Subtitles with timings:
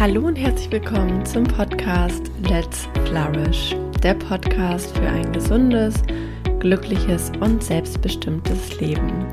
[0.00, 5.94] Hallo und herzlich willkommen zum Podcast Let's Flourish, der Podcast für ein gesundes,
[6.58, 9.24] glückliches und selbstbestimmtes Leben.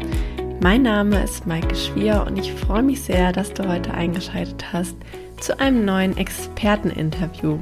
[0.62, 4.96] Mein Name ist Maike Schwier und ich freue mich sehr, dass du heute eingeschaltet hast
[5.40, 7.58] zu einem neuen Experteninterview.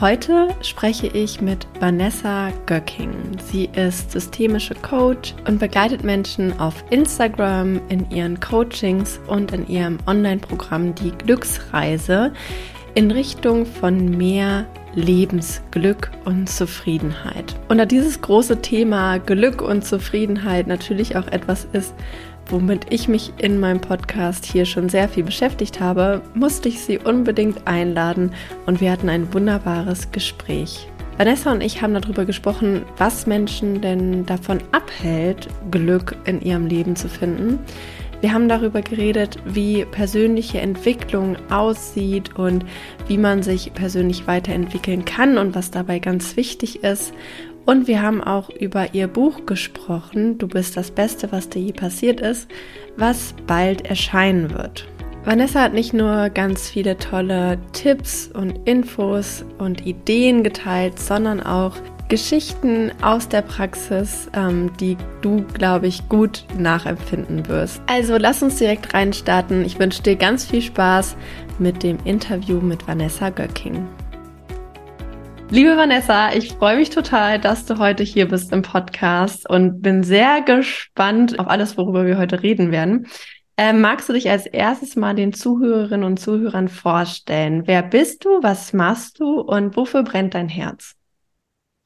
[0.00, 3.10] Heute spreche ich mit Vanessa Göcking.
[3.50, 9.98] Sie ist systemische Coach und begleitet Menschen auf Instagram in ihren Coachings und in ihrem
[10.06, 12.32] Online-Programm Die Glücksreise
[12.94, 17.56] in Richtung von mehr Lebensglück und Zufriedenheit.
[17.68, 21.92] Und da dieses große Thema Glück und Zufriedenheit natürlich auch etwas ist,
[22.48, 26.98] womit ich mich in meinem Podcast hier schon sehr viel beschäftigt habe, musste ich sie
[26.98, 28.32] unbedingt einladen
[28.66, 30.88] und wir hatten ein wunderbares Gespräch.
[31.18, 36.94] Vanessa und ich haben darüber gesprochen, was Menschen denn davon abhält, Glück in ihrem Leben
[36.94, 37.58] zu finden.
[38.20, 42.64] Wir haben darüber geredet, wie persönliche Entwicklung aussieht und
[43.06, 47.12] wie man sich persönlich weiterentwickeln kann und was dabei ganz wichtig ist.
[47.68, 51.74] Und wir haben auch über ihr Buch gesprochen, Du bist das Beste, was dir je
[51.74, 52.48] passiert ist,
[52.96, 54.88] was bald erscheinen wird.
[55.26, 61.76] Vanessa hat nicht nur ganz viele tolle Tipps und Infos und Ideen geteilt, sondern auch
[62.08, 67.82] Geschichten aus der Praxis, ähm, die du, glaube ich, gut nachempfinden wirst.
[67.86, 69.62] Also lass uns direkt reinstarten.
[69.66, 71.16] Ich wünsche dir ganz viel Spaß
[71.58, 73.86] mit dem Interview mit Vanessa Göcking.
[75.50, 80.02] Liebe Vanessa, ich freue mich total, dass du heute hier bist im Podcast und bin
[80.02, 83.06] sehr gespannt auf alles, worüber wir heute reden werden.
[83.56, 87.62] Ähm, magst du dich als erstes mal den Zuhörerinnen und Zuhörern vorstellen?
[87.64, 90.96] Wer bist du, was machst du und wofür brennt dein Herz?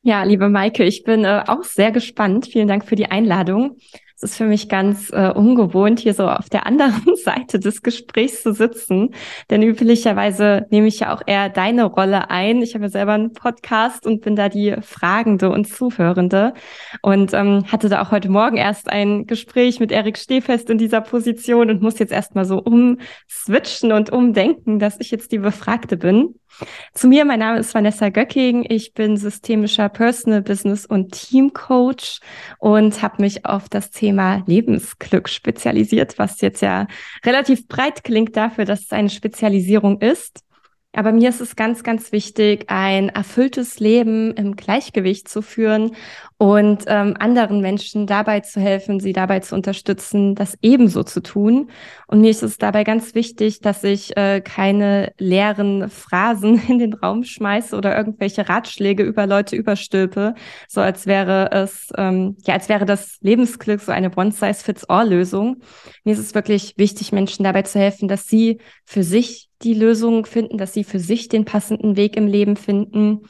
[0.02, 2.48] Ja, liebe Maike, ich bin äh, auch sehr gespannt.
[2.50, 3.76] Vielen Dank für die Einladung.
[4.22, 8.44] Es ist für mich ganz äh, ungewohnt, hier so auf der anderen Seite des Gesprächs
[8.44, 9.10] zu sitzen.
[9.50, 12.62] Denn üblicherweise nehme ich ja auch eher deine Rolle ein.
[12.62, 16.54] Ich habe ja selber einen Podcast und bin da die Fragende und Zuhörende.
[17.02, 21.00] Und ähm, hatte da auch heute Morgen erst ein Gespräch mit Erik Stehfest in dieser
[21.00, 26.36] Position und muss jetzt erstmal so umswitchen und umdenken, dass ich jetzt die Befragte bin.
[26.94, 28.66] Zu mir, mein Name ist Vanessa Göcking.
[28.68, 32.20] Ich bin systemischer Personal Business und Team Coach
[32.58, 36.86] und habe mich auf das Thema Lebensglück spezialisiert, was jetzt ja
[37.24, 40.40] relativ breit klingt dafür, dass es eine Spezialisierung ist.
[40.94, 45.96] Aber mir ist es ganz, ganz wichtig, ein erfülltes Leben im Gleichgewicht zu führen
[46.42, 51.70] und ähm, anderen Menschen dabei zu helfen, sie dabei zu unterstützen, das ebenso zu tun.
[52.08, 56.94] Und mir ist es dabei ganz wichtig, dass ich äh, keine leeren Phrasen in den
[56.94, 60.34] Raum schmeiße oder irgendwelche Ratschläge über Leute überstülpe,
[60.66, 65.62] so als wäre es, ähm, ja, als wäre das Lebensglück so eine One-Size-Fits-All-Lösung.
[66.02, 70.26] Mir ist es wirklich wichtig, Menschen dabei zu helfen, dass sie für sich die Lösung
[70.26, 73.28] finden, dass sie für sich den passenden Weg im Leben finden.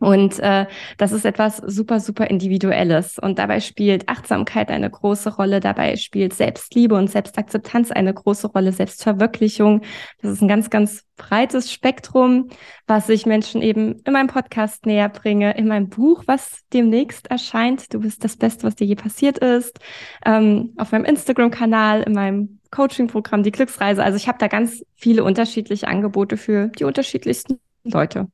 [0.00, 0.66] Und äh,
[0.98, 3.18] das ist etwas super, super Individuelles.
[3.18, 8.72] Und dabei spielt Achtsamkeit eine große Rolle, dabei spielt Selbstliebe und Selbstakzeptanz eine große Rolle,
[8.72, 9.82] Selbstverwirklichung.
[10.20, 12.48] Das ist ein ganz, ganz breites Spektrum,
[12.86, 17.92] was ich Menschen eben in meinem Podcast näher bringe, in meinem Buch, was demnächst erscheint.
[17.92, 19.78] Du bist das Beste, was dir je passiert ist,
[20.24, 24.02] ähm, auf meinem Instagram-Kanal, in meinem Coaching-Programm, die Glücksreise.
[24.02, 28.28] Also ich habe da ganz viele unterschiedliche Angebote für die unterschiedlichsten Leute.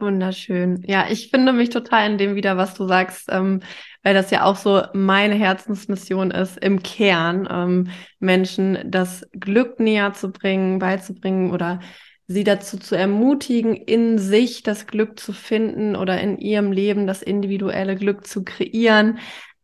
[0.00, 0.82] Wunderschön.
[0.86, 3.60] Ja, ich finde mich total in dem wieder, was du sagst, ähm,
[4.02, 10.14] weil das ja auch so meine Herzensmission ist, im Kern ähm, Menschen das Glück näher
[10.14, 11.80] zu bringen, beizubringen oder
[12.26, 17.20] sie dazu zu ermutigen, in sich das Glück zu finden oder in ihrem Leben das
[17.20, 19.18] individuelle Glück zu kreieren.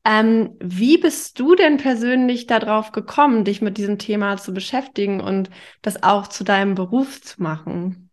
[0.05, 5.49] Ähm, wie bist du denn persönlich darauf gekommen, dich mit diesem Thema zu beschäftigen und
[5.81, 8.06] das auch zu deinem Beruf zu machen?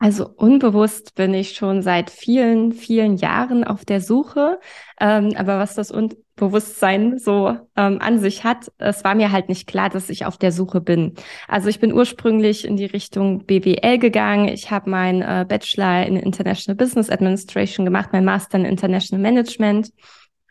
[0.00, 4.60] Also unbewusst bin ich schon seit vielen, vielen Jahren auf der Suche.
[5.00, 9.66] Ähm, aber was das Unbewusstsein so ähm, an sich hat, es war mir halt nicht
[9.66, 11.14] klar, dass ich auf der Suche bin.
[11.48, 14.46] Also ich bin ursprünglich in die Richtung BWL gegangen.
[14.48, 19.90] Ich habe meinen äh, Bachelor in International Business Administration gemacht, mein Master in International Management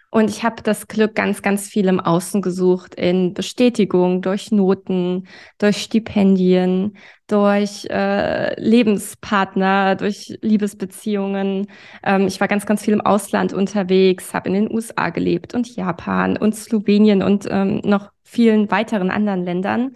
[0.10, 5.28] und ich habe das Glück ganz, ganz viel im Außen gesucht, in Bestätigung durch Noten,
[5.58, 11.68] durch Stipendien, durch äh, Lebenspartner, durch Liebesbeziehungen.
[12.04, 15.76] Ähm, ich war ganz, ganz viel im Ausland unterwegs, habe in den USA gelebt und
[15.76, 19.92] Japan und Slowenien und ähm, noch vielen weiteren anderen Ländern.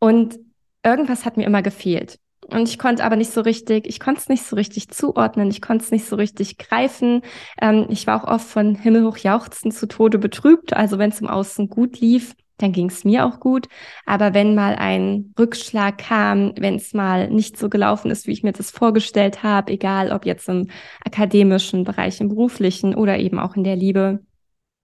[0.00, 0.38] Und
[0.82, 2.18] irgendwas hat mir immer gefehlt.
[2.52, 5.62] Und ich konnte aber nicht so richtig, ich konnte es nicht so richtig zuordnen, ich
[5.62, 7.22] konnte es nicht so richtig greifen.
[7.60, 10.74] Ähm, ich war auch oft von himmelhoch jauchzen zu Tode betrübt.
[10.74, 13.68] Also wenn es im Außen gut lief, dann ging es mir auch gut.
[14.06, 18.42] Aber wenn mal ein Rückschlag kam, wenn es mal nicht so gelaufen ist, wie ich
[18.42, 20.68] mir das vorgestellt habe, egal ob jetzt im
[21.04, 24.20] akademischen Bereich, im beruflichen oder eben auch in der Liebe,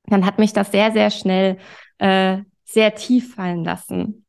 [0.06, 1.58] dann hat mich das sehr, sehr schnell
[1.98, 4.24] äh, sehr tief fallen lassen.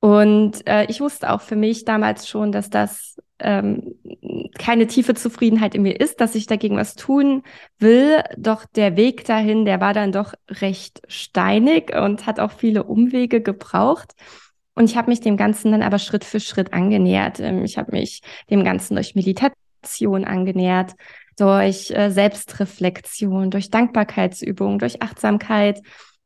[0.00, 3.94] Und äh, ich wusste auch für mich damals schon, dass das ähm,
[4.58, 7.42] keine tiefe Zufriedenheit in mir ist, dass ich dagegen was tun
[7.78, 8.22] will.
[8.36, 13.42] Doch der Weg dahin, der war dann doch recht steinig und hat auch viele Umwege
[13.42, 14.12] gebraucht.
[14.74, 17.38] Und ich habe mich dem Ganzen dann aber Schritt für Schritt angenähert.
[17.40, 20.92] Ähm, ich habe mich dem Ganzen durch Meditation angenähert,
[21.36, 25.82] durch äh, Selbstreflexion, durch Dankbarkeitsübungen, durch Achtsamkeit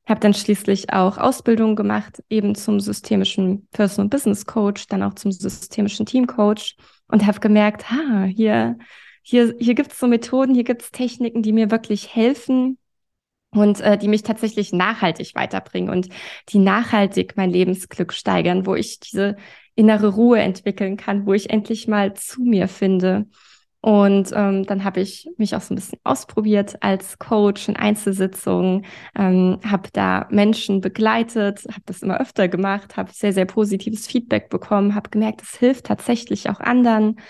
[0.06, 5.32] habe dann schließlich auch Ausbildung gemacht, eben zum systemischen Personal Business Coach, dann auch zum
[5.32, 6.76] systemischen Team Coach
[7.08, 8.78] und habe gemerkt, ha, hier,
[9.22, 12.78] hier, hier gibt es so Methoden, hier gibt es Techniken, die mir wirklich helfen
[13.50, 16.08] und äh, die mich tatsächlich nachhaltig weiterbringen und
[16.50, 19.36] die nachhaltig mein Lebensglück steigern, wo ich diese
[19.74, 23.26] innere Ruhe entwickeln kann, wo ich endlich mal zu mir finde.
[23.84, 28.86] Und ähm, dann habe ich mich auch so ein bisschen ausprobiert als Coach in Einzelsitzungen,
[29.14, 34.48] ähm, habe da Menschen begleitet, habe das immer öfter gemacht, habe sehr, sehr positives Feedback
[34.48, 37.20] bekommen, habe gemerkt, es hilft tatsächlich auch anderen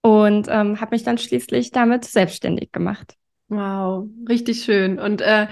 [0.00, 3.14] und ähm, habe mich dann schließlich damit selbstständig gemacht.
[3.46, 4.98] Wow, richtig schön.
[4.98, 5.46] Und äh,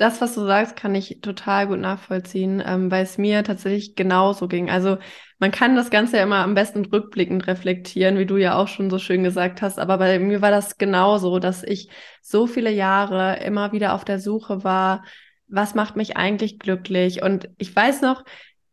[0.00, 4.48] das, was du sagst, kann ich total gut nachvollziehen, ähm, weil es mir tatsächlich genauso
[4.48, 4.70] ging.
[4.70, 4.96] Also
[5.38, 8.88] man kann das Ganze ja immer am besten rückblickend reflektieren, wie du ja auch schon
[8.88, 9.78] so schön gesagt hast.
[9.78, 11.90] Aber bei mir war das genauso, dass ich
[12.22, 15.04] so viele Jahre immer wieder auf der Suche war,
[15.48, 17.22] was macht mich eigentlich glücklich?
[17.22, 18.24] Und ich weiß noch,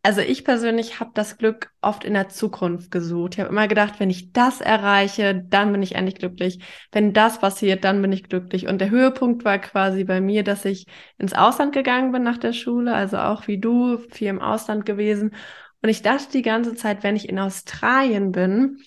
[0.03, 3.33] also ich persönlich habe das Glück oft in der Zukunft gesucht.
[3.33, 6.59] Ich habe immer gedacht, wenn ich das erreiche, dann bin ich endlich glücklich.
[6.91, 8.67] Wenn das passiert, dann bin ich glücklich.
[8.67, 10.85] Und der Höhepunkt war quasi bei mir, dass ich
[11.17, 15.35] ins Ausland gegangen bin nach der Schule, also auch wie du, viel im Ausland gewesen.
[15.81, 18.79] Und ich dachte die ganze Zeit, wenn ich in Australien bin,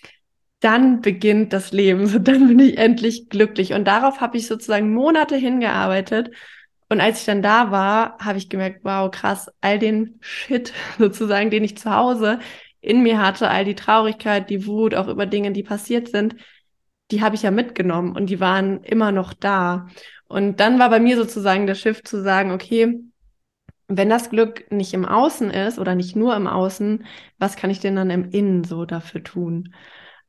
[0.60, 3.72] dann beginnt das Leben, dann bin ich endlich glücklich.
[3.72, 6.30] Und darauf habe ich sozusagen Monate hingearbeitet
[6.90, 11.50] und als ich dann da war, habe ich gemerkt, wow, krass, all den Shit sozusagen,
[11.50, 12.40] den ich zu Hause
[12.80, 16.34] in mir hatte, all die Traurigkeit, die Wut, auch über Dinge, die passiert sind,
[17.10, 19.86] die habe ich ja mitgenommen und die waren immer noch da.
[20.28, 23.00] Und dann war bei mir sozusagen der Shift zu sagen, okay,
[23.88, 27.04] wenn das Glück nicht im Außen ist oder nicht nur im Außen,
[27.38, 29.74] was kann ich denn dann im Innen so dafür tun?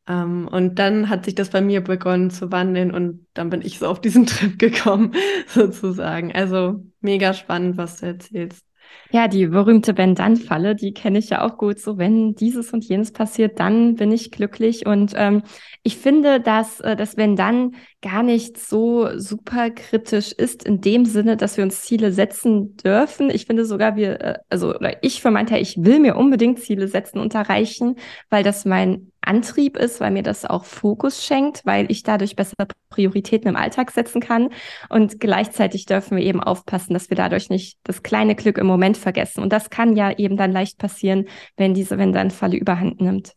[0.08, 3.80] Ähm, und dann hat sich das bei mir begonnen zu wandeln und dann bin ich
[3.80, 5.14] so auf diesen Trip gekommen,
[5.48, 6.34] sozusagen.
[6.34, 8.66] Also mega spannend, was du erzählst.
[9.12, 11.80] Ja, die berühmte Wenn-Dann-Falle, die kenne ich ja auch gut.
[11.80, 14.86] So, wenn dieses und jenes passiert, dann bin ich glücklich.
[14.86, 15.44] Und ähm,
[15.84, 21.36] ich finde, dass äh, das Wenn-Dann gar nicht so super kritisch ist, in dem Sinne,
[21.36, 23.30] dass wir uns Ziele setzen dürfen.
[23.30, 26.60] Ich finde sogar, wir, äh, also, oder ich für meinen Teil, ich will mir unbedingt
[26.60, 27.96] Ziele setzen und erreichen,
[28.30, 32.68] weil das mein Antrieb ist, weil mir das auch Fokus schenkt, weil ich dadurch bessere
[32.90, 34.50] Prioritäten im Alltag setzen kann.
[34.90, 38.98] Und gleichzeitig dürfen wir eben aufpassen, dass wir dadurch nicht das kleine Glück im Moment
[38.98, 39.42] vergessen.
[39.42, 41.28] Und das kann ja eben dann leicht passieren,
[41.58, 43.34] wenn diese wenn dann Falle überhand nimmt.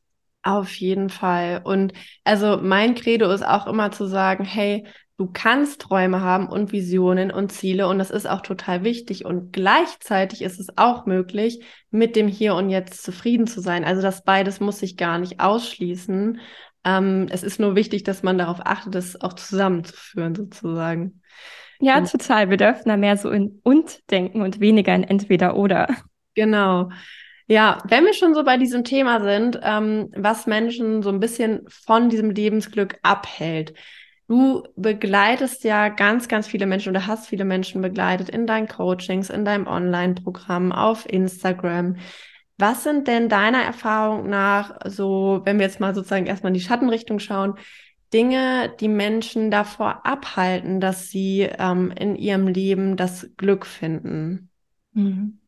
[0.47, 1.63] Auf jeden Fall.
[1.65, 4.85] Und also mein Credo ist auch immer zu sagen, hey,
[5.17, 9.53] Du kannst Träume haben und Visionen und Ziele und das ist auch total wichtig und
[9.53, 11.61] gleichzeitig ist es auch möglich,
[11.93, 13.85] mit dem Hier und Jetzt zufrieden zu sein.
[13.85, 16.41] Also das beides muss sich gar nicht ausschließen.
[16.85, 21.21] Ähm, es ist nur wichtig, dass man darauf achtet, es auch zusammenzuführen sozusagen.
[21.79, 22.51] Ja, und, total.
[22.51, 25.87] Wir dürfen da mehr so in und denken und weniger in entweder oder.
[26.35, 26.91] Genau.
[27.47, 31.63] Ja, wenn wir schon so bei diesem Thema sind, ähm, was Menschen so ein bisschen
[31.69, 33.75] von diesem Lebensglück abhält.
[34.27, 39.29] Du begleitest ja ganz, ganz viele Menschen oder hast viele Menschen begleitet in deinen Coachings,
[39.29, 41.97] in deinem Online-Programm, auf Instagram.
[42.57, 46.65] Was sind denn deiner Erfahrung nach so, wenn wir jetzt mal sozusagen erstmal in die
[46.65, 47.55] Schattenrichtung schauen,
[48.15, 54.49] Dinge, die Menschen davor abhalten, dass sie ähm, in ihrem Leben das Glück finden?
[54.93, 55.41] Mhm.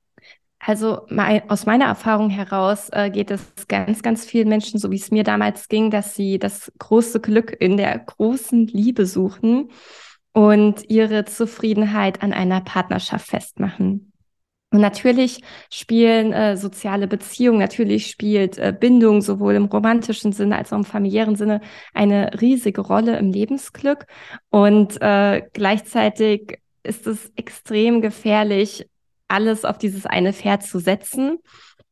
[0.66, 4.96] Also mein, aus meiner Erfahrung heraus äh, geht es ganz, ganz vielen Menschen, so wie
[4.96, 9.70] es mir damals ging, dass sie das große Glück in der großen Liebe suchen
[10.32, 14.12] und ihre Zufriedenheit an einer Partnerschaft festmachen.
[14.73, 20.73] Und natürlich spielen äh, soziale Beziehungen, natürlich spielt äh, Bindung sowohl im romantischen Sinne als
[20.73, 21.61] auch im familiären Sinne
[21.94, 24.06] eine riesige Rolle im Lebensglück.
[24.50, 28.88] Und äh, gleichzeitig ist es extrem gefährlich,
[29.28, 31.38] alles auf dieses eine Pferd zu setzen.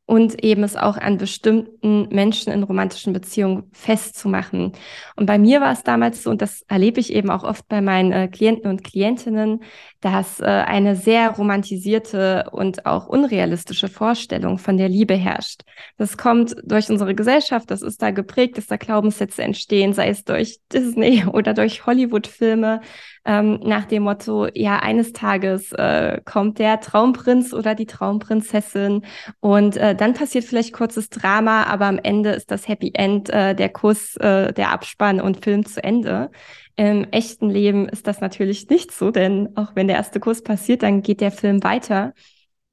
[0.06, 4.72] und eben es auch an bestimmten Menschen in romantischen Beziehungen festzumachen.
[5.16, 7.80] Und bei mir war es damals so, und das erlebe ich eben auch oft bei
[7.80, 9.62] meinen äh, Klienten und Klientinnen,
[10.00, 15.62] dass äh, eine sehr romantisierte und auch unrealistische Vorstellung von der Liebe herrscht.
[15.96, 20.24] Das kommt durch unsere Gesellschaft, das ist da geprägt, dass da Glaubenssätze entstehen, sei es
[20.24, 22.82] durch Disney oder durch Hollywood-Filme,
[23.24, 29.04] ähm, nach dem Motto, ja, eines Tages äh, kommt der Traumprinz oder die Traumprinzessin
[29.40, 33.54] und äh, dann passiert vielleicht kurzes Drama, aber am Ende ist das Happy End, äh,
[33.54, 36.30] der Kuss, äh, der Abspann und Film zu Ende.
[36.76, 40.82] Im echten Leben ist das natürlich nicht so, denn auch wenn der erste Kuss passiert,
[40.82, 42.12] dann geht der Film weiter.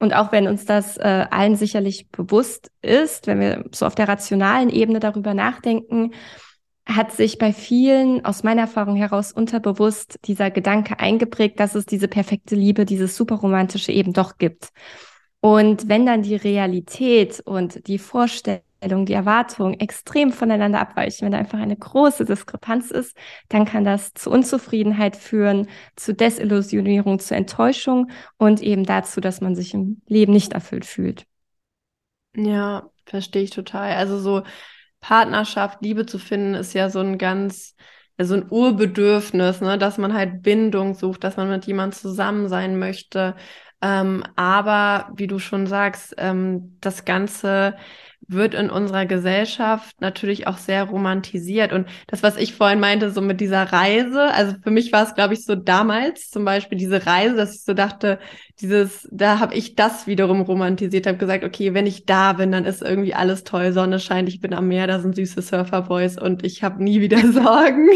[0.00, 4.08] Und auch wenn uns das äh, allen sicherlich bewusst ist, wenn wir so auf der
[4.08, 6.10] rationalen Ebene darüber nachdenken,
[6.86, 12.08] hat sich bei vielen aus meiner Erfahrung heraus unterbewusst dieser Gedanke eingeprägt, dass es diese
[12.08, 14.70] perfekte Liebe, dieses superromantische eben doch gibt.
[15.40, 21.38] Und wenn dann die Realität und die Vorstellung die Erwartungen extrem voneinander abweichen, wenn da
[21.38, 23.16] einfach eine große Diskrepanz ist,
[23.48, 29.54] dann kann das zu Unzufriedenheit führen, zu Desillusionierung, zu Enttäuschung und eben dazu, dass man
[29.54, 31.26] sich im Leben nicht erfüllt fühlt.
[32.34, 33.92] Ja, verstehe ich total.
[33.92, 34.42] Also so
[35.02, 37.76] Partnerschaft, Liebe zu finden, ist ja so ein ganz,
[38.20, 42.78] so ein Urbedürfnis, ne, dass man halt Bindung sucht, dass man mit jemandem zusammen sein
[42.78, 43.36] möchte.
[43.82, 47.76] Ähm, aber wie du schon sagst, ähm, das Ganze
[48.32, 51.72] wird in unserer Gesellschaft natürlich auch sehr romantisiert.
[51.72, 55.14] Und das, was ich vorhin meinte, so mit dieser Reise, also für mich war es,
[55.14, 58.18] glaube ich, so damals zum Beispiel diese Reise, dass ich so dachte,
[58.60, 62.64] dieses, da habe ich das wiederum romantisiert, habe gesagt, okay, wenn ich da bin, dann
[62.64, 66.44] ist irgendwie alles toll, Sonne scheint, ich bin am Meer, da sind süße Surferboys und
[66.44, 67.88] ich habe nie wieder Sorgen.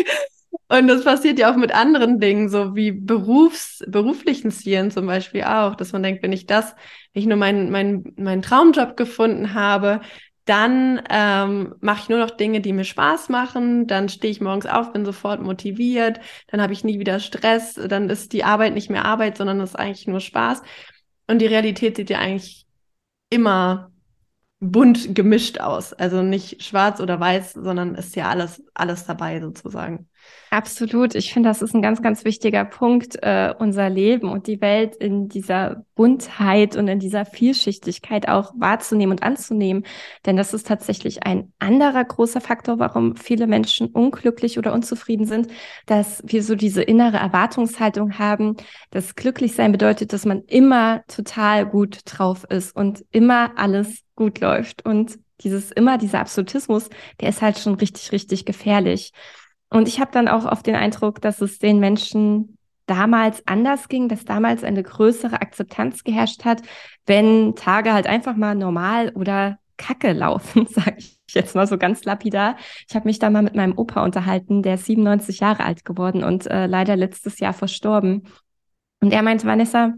[0.69, 5.45] Und das passiert ja auch mit anderen Dingen, so wie Berufs, beruflichen Zielen zum Beispiel
[5.45, 6.75] auch, dass man denkt, wenn ich das,
[7.13, 10.01] wenn ich nur meinen mein, mein Traumjob gefunden habe,
[10.47, 13.87] dann ähm, mache ich nur noch Dinge, die mir Spaß machen.
[13.89, 16.21] Dann stehe ich morgens auf, bin sofort motiviert.
[16.47, 17.75] Dann habe ich nie wieder Stress.
[17.75, 20.63] Dann ist die Arbeit nicht mehr Arbeit, sondern ist eigentlich nur Spaß.
[21.27, 22.65] Und die Realität sieht ja eigentlich
[23.29, 23.91] immer
[24.61, 25.93] bunt gemischt aus.
[25.93, 30.09] Also nicht schwarz oder weiß, sondern ist ja alles, alles dabei sozusagen.
[30.51, 31.15] Absolut.
[31.17, 34.95] Ich finde, das ist ein ganz, ganz wichtiger Punkt, äh, unser Leben und die Welt
[34.97, 39.85] in dieser Buntheit und in dieser Vielschichtigkeit auch wahrzunehmen und anzunehmen.
[40.25, 45.49] Denn das ist tatsächlich ein anderer großer Faktor, warum viele Menschen unglücklich oder unzufrieden sind,
[45.85, 48.57] dass wir so diese innere Erwartungshaltung haben,
[48.91, 54.41] dass glücklich sein bedeutet, dass man immer total gut drauf ist und immer alles gut
[54.41, 54.87] läuft.
[54.87, 56.89] Und dieses immer, dieser Absolutismus,
[57.21, 59.13] der ist halt schon richtig, richtig gefährlich.
[59.77, 62.57] Und ich habe dann auch oft den Eindruck, dass es den Menschen
[62.87, 66.63] damals anders ging, dass damals eine größere Akzeptanz geherrscht hat,
[67.05, 72.05] wenn Tage halt einfach mal normal oder Kacke laufen, sage ich jetzt mal so ganz
[72.05, 72.57] lapidar.
[72.89, 76.25] Ich habe mich da mal mit meinem Opa unterhalten, der ist 97 Jahre alt geworden
[76.25, 78.29] und äh, leider letztes Jahr verstorben.
[79.01, 79.93] Und er meinte, Vanessa,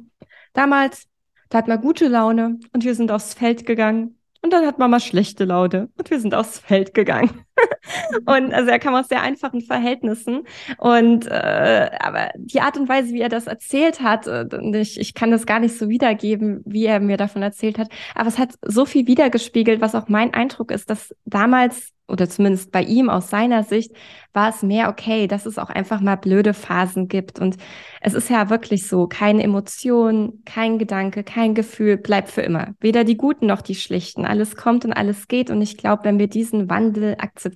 [0.54, 1.06] damals,
[1.50, 4.98] da hat man gute Laune und wir sind aufs Feld gegangen und dann hat Mama
[4.98, 7.44] schlechte Laune und wir sind aufs Feld gegangen.
[8.26, 10.42] und also er kam aus sehr einfachen Verhältnissen.
[10.78, 14.46] Und äh, aber die Art und Weise, wie er das erzählt hat, äh,
[14.78, 17.88] ich, ich kann das gar nicht so wiedergeben, wie er mir davon erzählt hat.
[18.14, 22.72] Aber es hat so viel wiedergespiegelt, was auch mein Eindruck ist, dass damals oder zumindest
[22.72, 23.92] bei ihm aus seiner Sicht
[24.32, 27.38] war es mehr okay, dass es auch einfach mal blöde Phasen gibt.
[27.38, 27.56] Und
[28.00, 32.74] es ist ja wirklich so, keine Emotion, kein Gedanke, kein Gefühl bleibt für immer.
[32.80, 34.24] Weder die guten noch die schlichten.
[34.24, 35.50] Alles kommt und alles geht.
[35.50, 37.47] Und ich glaube, wenn wir diesen Wandel akzeptieren,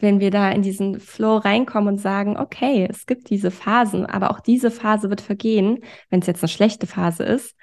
[0.00, 4.30] wenn wir da in diesen Flow reinkommen und sagen, okay, es gibt diese Phasen, aber
[4.30, 5.80] auch diese Phase wird vergehen,
[6.10, 7.56] wenn es jetzt eine schlechte Phase ist,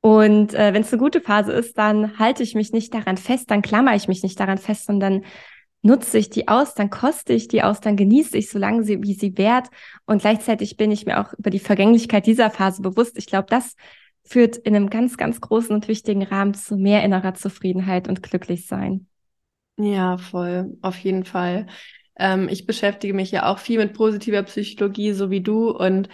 [0.00, 3.50] und äh, wenn es eine gute Phase ist, dann halte ich mich nicht daran fest,
[3.50, 5.24] dann klammer ich mich nicht daran fest, sondern
[5.82, 9.14] nutze ich die aus, dann koste ich die aus, dann genieße ich, solange sie, wie
[9.14, 9.68] sie wert.
[10.06, 13.18] Und gleichzeitig bin ich mir auch über die Vergänglichkeit dieser Phase bewusst.
[13.18, 13.74] Ich glaube, das
[14.24, 19.06] führt in einem ganz, ganz großen und wichtigen Rahmen zu mehr innerer Zufriedenheit und Glücklichsein.
[19.78, 21.66] Ja, voll, auf jeden Fall.
[22.18, 25.70] Ähm, ich beschäftige mich ja auch viel mit positiver Psychologie, so wie du.
[25.70, 26.08] Und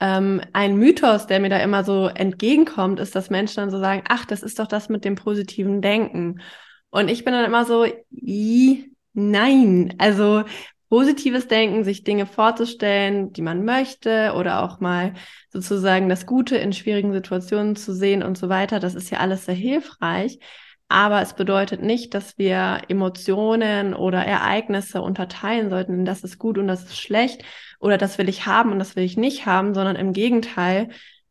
[0.00, 4.02] ähm, ein Mythos, der mir da immer so entgegenkommt, ist, dass Menschen dann so sagen,
[4.08, 6.40] ach, das ist doch das mit dem positiven Denken.
[6.88, 7.86] Und ich bin dann immer so,
[9.12, 9.94] nein.
[9.98, 10.44] Also
[10.88, 15.12] positives Denken, sich Dinge vorzustellen, die man möchte oder auch mal
[15.50, 19.44] sozusagen das Gute in schwierigen Situationen zu sehen und so weiter, das ist ja alles
[19.44, 20.38] sehr hilfreich.
[20.90, 26.66] Aber es bedeutet nicht, dass wir Emotionen oder Ereignisse unterteilen sollten, das ist gut und
[26.66, 27.44] das ist schlecht
[27.78, 30.88] oder das will ich haben und das will ich nicht haben, sondern im Gegenteil,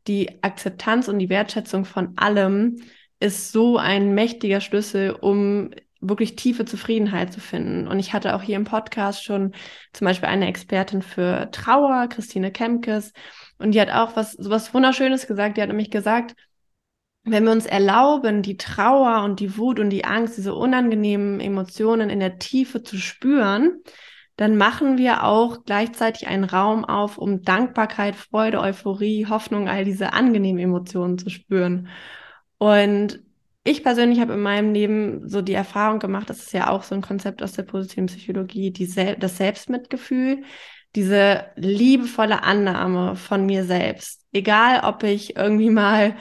[0.07, 2.77] die Akzeptanz und die Wertschätzung von allem
[3.19, 7.85] ist so ein mächtiger Schlüssel, um wirklich tiefe Zufriedenheit zu finden.
[7.89, 9.51] Und ich hatte auch hier im Podcast schon
[9.91, 13.11] zum Beispiel eine Expertin für Trauer, Christine Kemkes,
[13.57, 15.57] und die hat auch was, so was Wunderschönes gesagt.
[15.57, 16.33] Die hat nämlich gesagt,
[17.31, 22.09] wenn wir uns erlauben, die Trauer und die Wut und die Angst, diese unangenehmen Emotionen
[22.09, 23.81] in der Tiefe zu spüren,
[24.35, 30.13] dann machen wir auch gleichzeitig einen Raum auf, um Dankbarkeit, Freude, Euphorie, Hoffnung, all diese
[30.13, 31.89] angenehmen Emotionen zu spüren.
[32.57, 33.21] Und
[33.65, 36.95] ich persönlich habe in meinem Leben so die Erfahrung gemacht, das ist ja auch so
[36.95, 40.43] ein Konzept aus der positiven Psychologie, die Sel das Selbstmitgefühl,
[40.95, 44.25] diese liebevolle Annahme von mir selbst.
[44.31, 46.15] Egal, ob ich irgendwie mal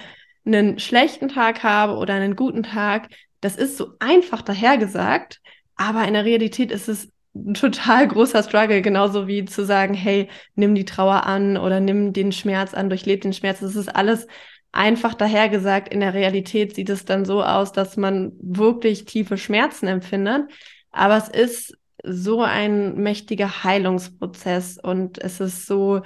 [0.55, 3.09] einen schlechten Tag habe oder einen guten Tag,
[3.41, 5.41] das ist so einfach dahergesagt,
[5.77, 10.29] aber in der Realität ist es ein total großer Struggle, genauso wie zu sagen, hey,
[10.55, 13.61] nimm die Trauer an oder nimm den Schmerz an, durchlebt den Schmerz.
[13.61, 14.27] Das ist alles
[14.73, 15.93] einfach dahergesagt.
[15.93, 20.51] In der Realität sieht es dann so aus, dass man wirklich tiefe Schmerzen empfindet.
[20.91, 26.03] Aber es ist so ein mächtiger Heilungsprozess und es ist so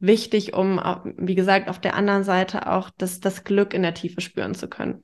[0.00, 0.80] wichtig, um,
[1.16, 4.68] wie gesagt, auf der anderen Seite auch das, das Glück in der Tiefe spüren zu
[4.68, 5.02] können.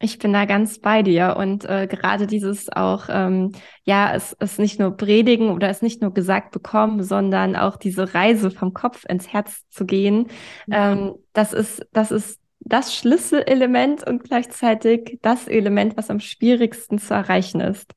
[0.00, 3.52] Ich bin da ganz bei dir und äh, gerade dieses auch, ähm,
[3.84, 8.12] ja, es, es nicht nur predigen oder es nicht nur gesagt bekommen, sondern auch diese
[8.12, 10.26] Reise vom Kopf ins Herz zu gehen,
[10.66, 10.92] ja.
[10.92, 17.14] ähm, das ist, das ist das Schlüsselelement und gleichzeitig das Element, was am schwierigsten zu
[17.14, 17.92] erreichen ist.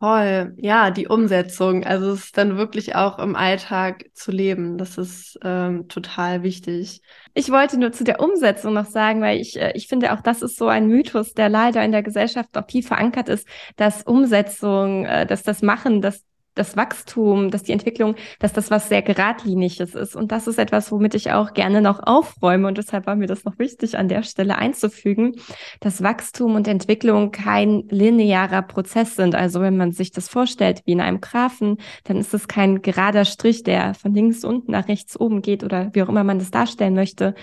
[0.00, 1.82] Voll, ja, die Umsetzung.
[1.84, 4.78] Also es ist dann wirklich auch im Alltag zu leben.
[4.78, 7.02] Das ist ähm, total wichtig.
[7.34, 10.42] Ich wollte nur zu der Umsetzung noch sagen, weil ich, äh, ich finde auch, das
[10.42, 15.04] ist so ein Mythos, der leider in der Gesellschaft auch tief verankert ist, dass Umsetzung,
[15.04, 16.22] äh, dass das Machen, dass
[16.58, 20.16] das Wachstum, dass die Entwicklung, dass das was sehr geradliniges ist.
[20.16, 22.68] Und das ist etwas, womit ich auch gerne noch aufräume.
[22.68, 25.36] Und deshalb war mir das noch wichtig, an der Stelle einzufügen,
[25.80, 29.34] dass Wachstum und Entwicklung kein linearer Prozess sind.
[29.34, 33.24] Also wenn man sich das vorstellt wie in einem Graphen, dann ist es kein gerader
[33.24, 36.50] Strich, der von links unten nach rechts oben geht oder wie auch immer man das
[36.50, 37.34] darstellen möchte,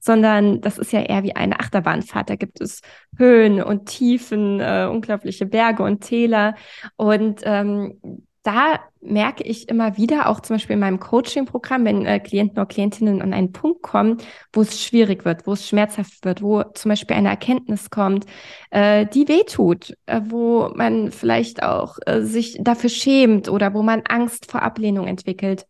[0.00, 2.30] sondern das ist ja eher wie eine Achterbahnfahrt.
[2.30, 2.80] Da gibt es
[3.16, 6.54] Höhen und Tiefen, äh, unglaubliche Berge und Täler.
[6.96, 12.20] Und ähm, da merke ich immer wieder, auch zum Beispiel in meinem Coaching-Programm, wenn äh,
[12.20, 14.18] Klienten oder Klientinnen an einen Punkt kommen,
[14.52, 18.26] wo es schwierig wird, wo es schmerzhaft wird, wo zum Beispiel eine Erkenntnis kommt,
[18.70, 24.02] äh, die wehtut, äh, wo man vielleicht auch äh, sich dafür schämt oder wo man
[24.08, 25.66] Angst vor Ablehnung entwickelt.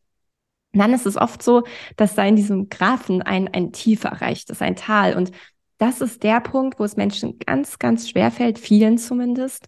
[0.72, 1.64] dann ist es oft so,
[1.96, 5.16] dass da in diesem Graphen ein, ein Tief erreicht ist, ein Tal.
[5.16, 5.32] Und
[5.78, 9.66] das ist der Punkt, wo es Menschen ganz, ganz schwer fällt, vielen zumindest,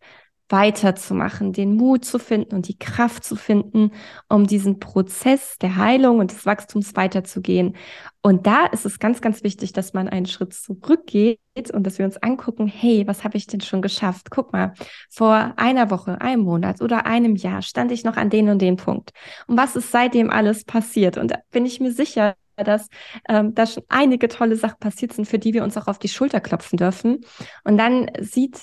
[0.53, 3.91] weiterzumachen, den Mut zu finden und die Kraft zu finden,
[4.29, 7.75] um diesen Prozess der Heilung und des Wachstums weiterzugehen.
[8.21, 11.41] Und da ist es ganz, ganz wichtig, dass man einen Schritt zurückgeht
[11.73, 14.31] und dass wir uns angucken, hey, was habe ich denn schon geschafft?
[14.31, 14.75] Guck mal,
[15.11, 18.77] vor einer Woche, einem Monat oder einem Jahr stand ich noch an den und den
[18.77, 19.11] Punkt.
[19.49, 21.17] Und was ist seitdem alles passiert?
[21.17, 22.89] Und da bin ich mir sicher, dass
[23.29, 26.09] ähm, da schon einige tolle Sachen passiert sind, für die wir uns auch auf die
[26.09, 27.25] Schulter klopfen dürfen.
[27.65, 28.61] Und dann sieht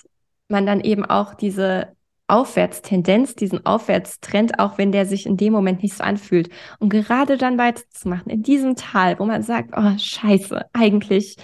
[0.50, 1.96] man dann eben auch diese
[2.28, 6.50] Aufwärtstendenz, diesen Aufwärtstrend, auch wenn der sich in dem Moment nicht so anfühlt.
[6.80, 11.38] Und gerade dann weiterzumachen, in diesem Tal, wo man sagt, oh scheiße, eigentlich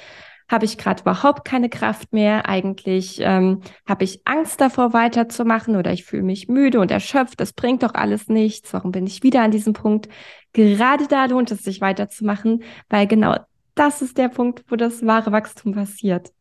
[0.48, 5.92] habe ich gerade überhaupt keine Kraft mehr, eigentlich ähm, habe ich Angst davor weiterzumachen oder
[5.92, 9.42] ich fühle mich müde und erschöpft, das bringt doch alles nichts, warum bin ich wieder
[9.42, 10.08] an diesem Punkt?
[10.54, 13.38] Gerade da lohnt es sich weiterzumachen, weil genau
[13.74, 16.32] das ist der Punkt, wo das wahre Wachstum passiert.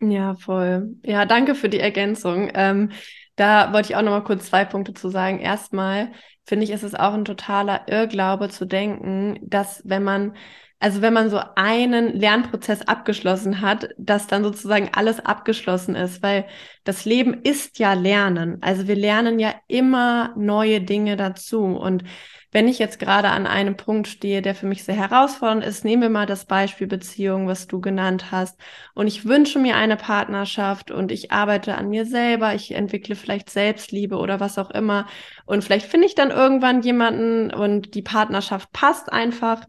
[0.00, 0.96] Ja, voll.
[1.02, 2.50] Ja, danke für die Ergänzung.
[2.54, 2.90] Ähm,
[3.36, 5.38] da wollte ich auch noch mal kurz zwei Punkte zu sagen.
[5.40, 6.12] Erstmal
[6.44, 10.36] finde ich, ist es auch ein totaler Irrglaube zu denken, dass wenn man
[10.84, 16.44] also wenn man so einen Lernprozess abgeschlossen hat, dass dann sozusagen alles abgeschlossen ist, weil
[16.84, 18.58] das Leben ist ja Lernen.
[18.60, 21.64] Also wir lernen ja immer neue Dinge dazu.
[21.64, 22.04] Und
[22.52, 26.02] wenn ich jetzt gerade an einem Punkt stehe, der für mich sehr herausfordernd ist, nehmen
[26.02, 28.60] wir mal das Beispiel Beziehung, was du genannt hast.
[28.92, 33.48] Und ich wünsche mir eine Partnerschaft und ich arbeite an mir selber, ich entwickle vielleicht
[33.48, 35.06] Selbstliebe oder was auch immer.
[35.46, 39.66] Und vielleicht finde ich dann irgendwann jemanden und die Partnerschaft passt einfach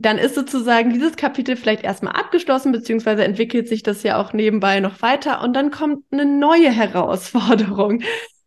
[0.00, 4.80] dann ist sozusagen dieses Kapitel vielleicht erstmal abgeschlossen, beziehungsweise entwickelt sich das ja auch nebenbei
[4.80, 8.02] noch weiter und dann kommt eine neue Herausforderung.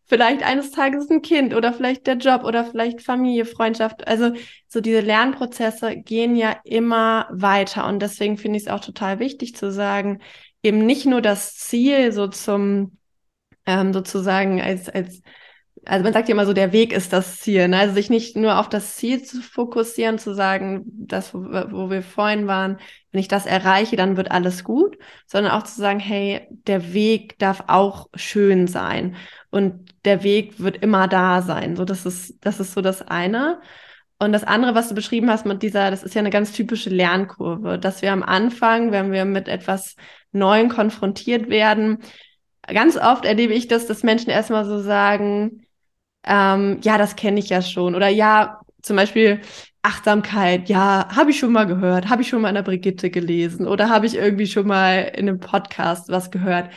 [0.06, 4.08] Vielleicht eines Tages ein Kind oder vielleicht der Job oder vielleicht Familie, Freundschaft.
[4.08, 4.34] Also
[4.68, 9.56] so diese Lernprozesse gehen ja immer weiter und deswegen finde ich es auch total wichtig
[9.56, 10.20] zu sagen,
[10.64, 12.98] eben nicht nur das Ziel so zum
[13.66, 15.22] ähm, sozusagen als als
[15.86, 17.68] also man sagt ja immer so, der Weg ist das Ziel.
[17.68, 17.78] Ne?
[17.78, 22.02] Also sich nicht nur auf das Ziel zu fokussieren, zu sagen, das, wo, wo wir
[22.02, 22.78] vorhin waren,
[23.12, 27.38] wenn ich das erreiche, dann wird alles gut, sondern auch zu sagen, hey, der Weg
[27.40, 29.16] darf auch schön sein
[29.50, 31.76] und der Weg wird immer da sein.
[31.76, 33.60] So, das ist, das ist so das eine.
[34.20, 36.90] Und das andere, was du beschrieben hast mit dieser, das ist ja eine ganz typische
[36.90, 39.96] Lernkurve, dass wir am Anfang, wenn wir mit etwas
[40.32, 42.00] Neuem konfrontiert werden,
[42.68, 45.63] ganz oft erlebe ich das, dass Menschen erstmal so sagen,
[46.26, 47.96] ähm, ja, das kenne ich ja schon.
[47.96, 49.42] Oder ja, zum Beispiel
[49.82, 53.68] Achtsamkeit, ja, habe ich schon mal gehört, habe ich schon mal in der Brigitte gelesen
[53.68, 56.70] oder habe ich irgendwie schon mal in einem Podcast was gehört.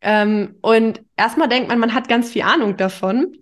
[0.00, 3.36] Ähm, und erstmal denkt man, man hat ganz viel Ahnung davon.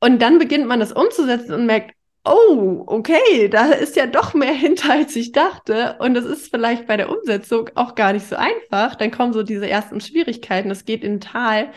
[0.00, 4.52] Und dann beginnt man das umzusetzen und merkt, oh, okay, da ist ja doch mehr
[4.54, 5.96] hinter, als ich dachte.
[6.00, 8.94] Und es ist vielleicht bei der Umsetzung auch gar nicht so einfach.
[8.96, 11.72] Dann kommen so diese ersten Schwierigkeiten, es geht in den Tal.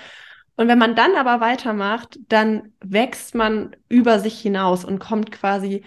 [0.56, 5.84] Und wenn man dann aber weitermacht, dann wächst man über sich hinaus und kommt quasi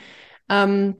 [0.49, 0.97] ähm,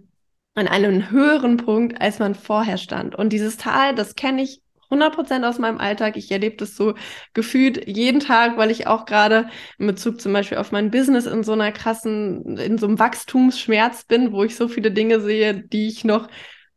[0.55, 3.15] an einen höheren Punkt, als man vorher stand.
[3.15, 6.17] Und dieses Tal, das kenne ich 100% aus meinem Alltag.
[6.17, 6.95] Ich erlebe das so
[7.35, 9.49] gefühlt jeden Tag, weil ich auch gerade
[9.79, 14.05] in Bezug zum Beispiel auf mein Business in so einer krassen, in so einem Wachstumsschmerz
[14.05, 16.29] bin, wo ich so viele Dinge sehe, die ich noch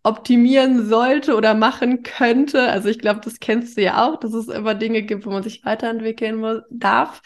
[0.03, 2.69] optimieren sollte oder machen könnte.
[2.71, 5.43] Also ich glaube, das kennst du ja auch, dass es immer Dinge gibt, wo man
[5.43, 7.21] sich weiterentwickeln muss, darf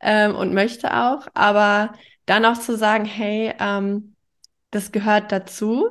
[0.00, 1.26] ähm, und möchte auch.
[1.34, 1.92] Aber
[2.26, 4.14] dann auch zu sagen, hey, ähm,
[4.70, 5.90] das gehört dazu.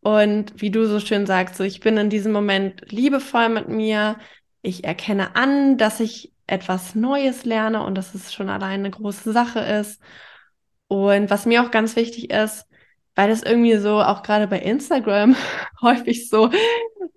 [0.00, 4.16] Und wie du so schön sagst, so ich bin in diesem Moment liebevoll mit mir.
[4.62, 9.32] Ich erkenne an, dass ich etwas Neues lerne und dass es schon allein eine große
[9.32, 10.00] Sache ist.
[10.88, 12.67] Und was mir auch ganz wichtig ist,
[13.18, 15.34] weil das irgendwie so auch gerade bei Instagram
[15.82, 16.52] häufig so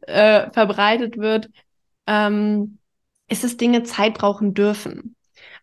[0.07, 1.51] äh, verbreitet wird,
[2.07, 2.79] ähm,
[3.29, 5.15] ist es Dinge Zeit brauchen dürfen.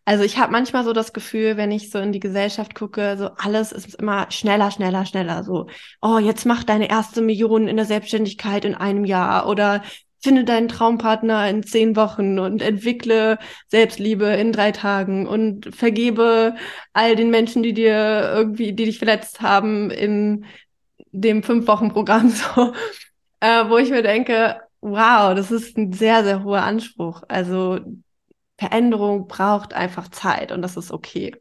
[0.05, 3.31] Also ich habe manchmal so das Gefühl, wenn ich so in die Gesellschaft gucke, so
[3.37, 5.43] alles ist immer schneller, schneller, schneller.
[5.43, 5.67] So,
[6.01, 9.83] oh, jetzt mach deine erste Million in der Selbstständigkeit in einem Jahr oder
[10.21, 16.55] finde deinen Traumpartner in zehn Wochen und entwickle Selbstliebe in drei Tagen und vergebe
[16.93, 20.45] all den Menschen, die dir irgendwie, die dich verletzt haben, in
[21.13, 22.73] dem fünf Wochen Programm so,
[23.41, 27.23] äh, wo ich mir denke, wow, das ist ein sehr, sehr hoher Anspruch.
[27.29, 27.81] Also
[28.59, 31.35] Veränderung braucht einfach Zeit und das ist okay.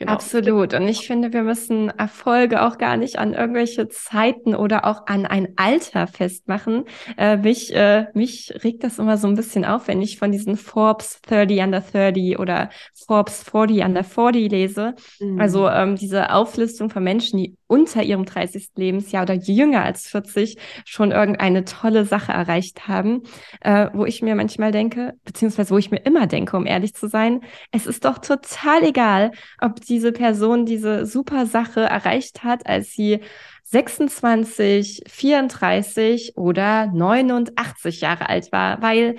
[0.00, 0.12] Genau.
[0.12, 0.72] Absolut.
[0.72, 5.26] Und ich finde, wir müssen Erfolge auch gar nicht an irgendwelche Zeiten oder auch an
[5.26, 6.86] ein Alter festmachen.
[7.18, 10.56] Äh, mich, äh, mich regt das immer so ein bisschen auf, wenn ich von diesen
[10.56, 14.94] Forbes 30 under 30 oder Forbes 40 under 40 lese.
[15.20, 15.38] Mhm.
[15.38, 18.70] Also ähm, diese Auflistung von Menschen, die unter ihrem 30.
[18.76, 23.22] Lebensjahr oder jünger als 40 schon irgendeine tolle Sache erreicht haben,
[23.60, 27.06] äh, wo ich mir manchmal denke, beziehungsweise wo ich mir immer denke, um ehrlich zu
[27.06, 32.92] sein, es ist doch total egal, ob diese Person diese super Sache erreicht hat, als
[32.92, 33.20] sie
[33.64, 39.16] 26, 34 oder 89 Jahre alt war, weil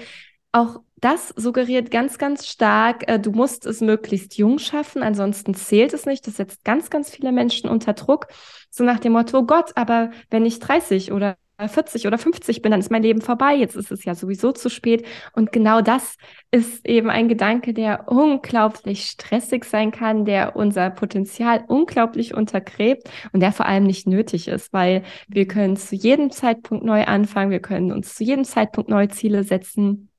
[0.52, 5.94] auch das suggeriert ganz, ganz stark, äh, du musst es möglichst jung schaffen, ansonsten zählt
[5.94, 6.28] es nicht.
[6.28, 8.28] Das setzt ganz, ganz viele Menschen unter Druck.
[8.70, 12.80] So nach dem Motto, Gott, aber wenn ich 30 oder 40 oder 50 bin, dann
[12.80, 13.56] ist mein Leben vorbei.
[13.56, 15.06] Jetzt ist es ja sowieso zu spät.
[15.34, 16.18] Und genau das
[16.52, 23.40] ist eben ein Gedanke, der unglaublich stressig sein kann, der unser Potenzial unglaublich untergräbt und
[23.42, 27.52] der vor allem nicht nötig ist, weil wir können zu jedem Zeitpunkt neu anfangen.
[27.52, 30.11] Wir können uns zu jedem Zeitpunkt neue Ziele setzen.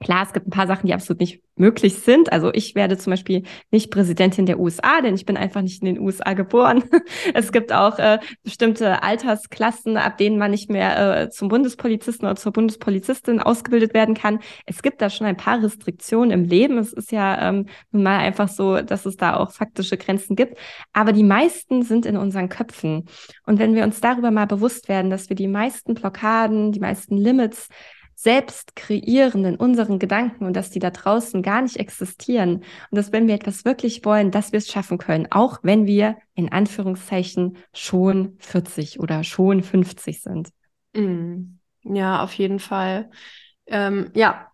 [0.00, 2.32] Klar, es gibt ein paar Sachen, die absolut nicht möglich sind.
[2.32, 5.86] Also ich werde zum Beispiel nicht Präsidentin der USA, denn ich bin einfach nicht in
[5.86, 6.84] den USA geboren.
[7.34, 12.36] Es gibt auch äh, bestimmte Altersklassen, ab denen man nicht mehr äh, zum Bundespolizisten oder
[12.36, 14.40] zur Bundespolizistin ausgebildet werden kann.
[14.66, 16.78] Es gibt da schon ein paar Restriktionen im Leben.
[16.78, 20.58] Es ist ja ähm, nun mal einfach so, dass es da auch faktische Grenzen gibt.
[20.92, 23.06] Aber die meisten sind in unseren Köpfen.
[23.46, 27.16] Und wenn wir uns darüber mal bewusst werden, dass wir die meisten Blockaden, die meisten
[27.16, 27.68] Limits
[28.20, 33.12] selbst kreieren in unseren Gedanken und dass die da draußen gar nicht existieren und dass
[33.12, 37.58] wenn wir etwas wirklich wollen, dass wir es schaffen können, auch wenn wir in Anführungszeichen
[37.72, 40.48] schon 40 oder schon 50 sind.
[40.94, 41.58] Mm.
[41.84, 43.08] Ja, auf jeden Fall.
[43.66, 44.48] Ähm, ja,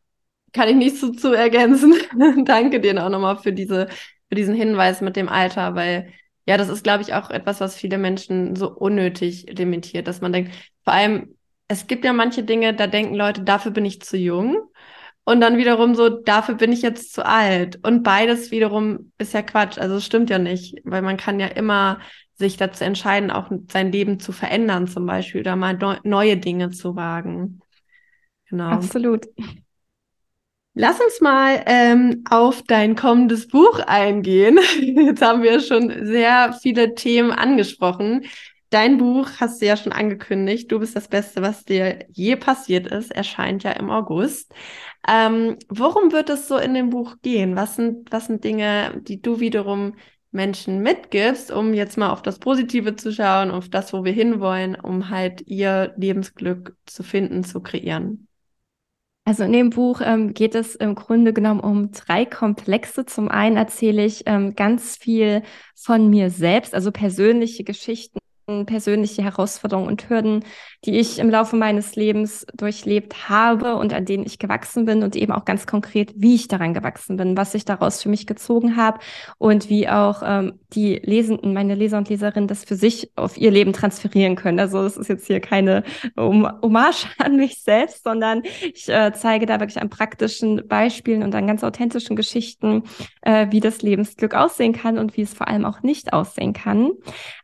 [0.53, 1.95] kann ich nicht so zu ergänzen.
[2.45, 3.89] Danke dir auch nochmal für diese,
[4.29, 6.13] für diesen Hinweis mit dem Alter, weil
[6.47, 10.35] ja, das ist, glaube ich, auch etwas, was viele Menschen so unnötig limitiert, dass man
[10.35, 11.35] denkt, vor allem
[11.69, 14.69] es gibt ja manche Dinge, da denken Leute, dafür bin ich zu jung.
[15.27, 17.79] Und dann wiederum so, dafür bin ich jetzt zu alt.
[17.83, 19.79] Und beides wiederum ist ja Quatsch.
[19.79, 21.99] Also es stimmt ja nicht, weil man kann ja immer
[22.35, 26.95] sich dazu entscheiden, auch sein Leben zu verändern, zum Beispiel, oder mal neue Dinge zu
[26.95, 27.61] wagen.
[28.51, 28.69] Genau.
[28.69, 29.27] Absolut.
[30.75, 34.59] Lass uns mal ähm, auf dein kommendes Buch eingehen.
[34.81, 38.27] Jetzt haben wir schon sehr viele Themen angesprochen.
[38.75, 40.73] Dein Buch hast du ja schon angekündigt.
[40.73, 43.13] Du bist das Beste, was dir je passiert ist.
[43.13, 44.53] Erscheint ja im August.
[45.09, 47.55] Ähm, worum wird es so in dem Buch gehen?
[47.55, 49.95] Was sind, was sind Dinge, die du wiederum
[50.33, 54.75] Menschen mitgibst, um jetzt mal auf das Positive zu schauen, auf das, wo wir hinwollen,
[54.75, 58.27] um halt ihr Lebensglück zu finden, zu kreieren?
[59.25, 63.07] Also in dem Buch ähm, geht es im Grunde genommen um drei Komplexe.
[63.07, 65.45] Zum einen erzähle ich ähm, ganz viel
[65.77, 70.45] von mir selbst, also persönliche Geschichten persönliche Herausforderungen und Hürden,
[70.85, 75.17] die ich im Laufe meines Lebens durchlebt habe und an denen ich gewachsen bin und
[75.17, 78.77] eben auch ganz konkret, wie ich daran gewachsen bin, was ich daraus für mich gezogen
[78.77, 78.99] habe
[79.39, 83.51] und wie auch ähm, die Lesenden, meine Leser und Leserinnen das für sich auf ihr
[83.51, 84.61] Leben transferieren können.
[84.61, 85.83] Also das ist jetzt hier keine
[86.17, 88.43] Hommage an mich selbst, sondern
[88.75, 92.83] ich äh, zeige da wirklich an praktischen Beispielen und an ganz authentischen Geschichten,
[93.23, 96.91] äh, wie das Lebensglück aussehen kann und wie es vor allem auch nicht aussehen kann.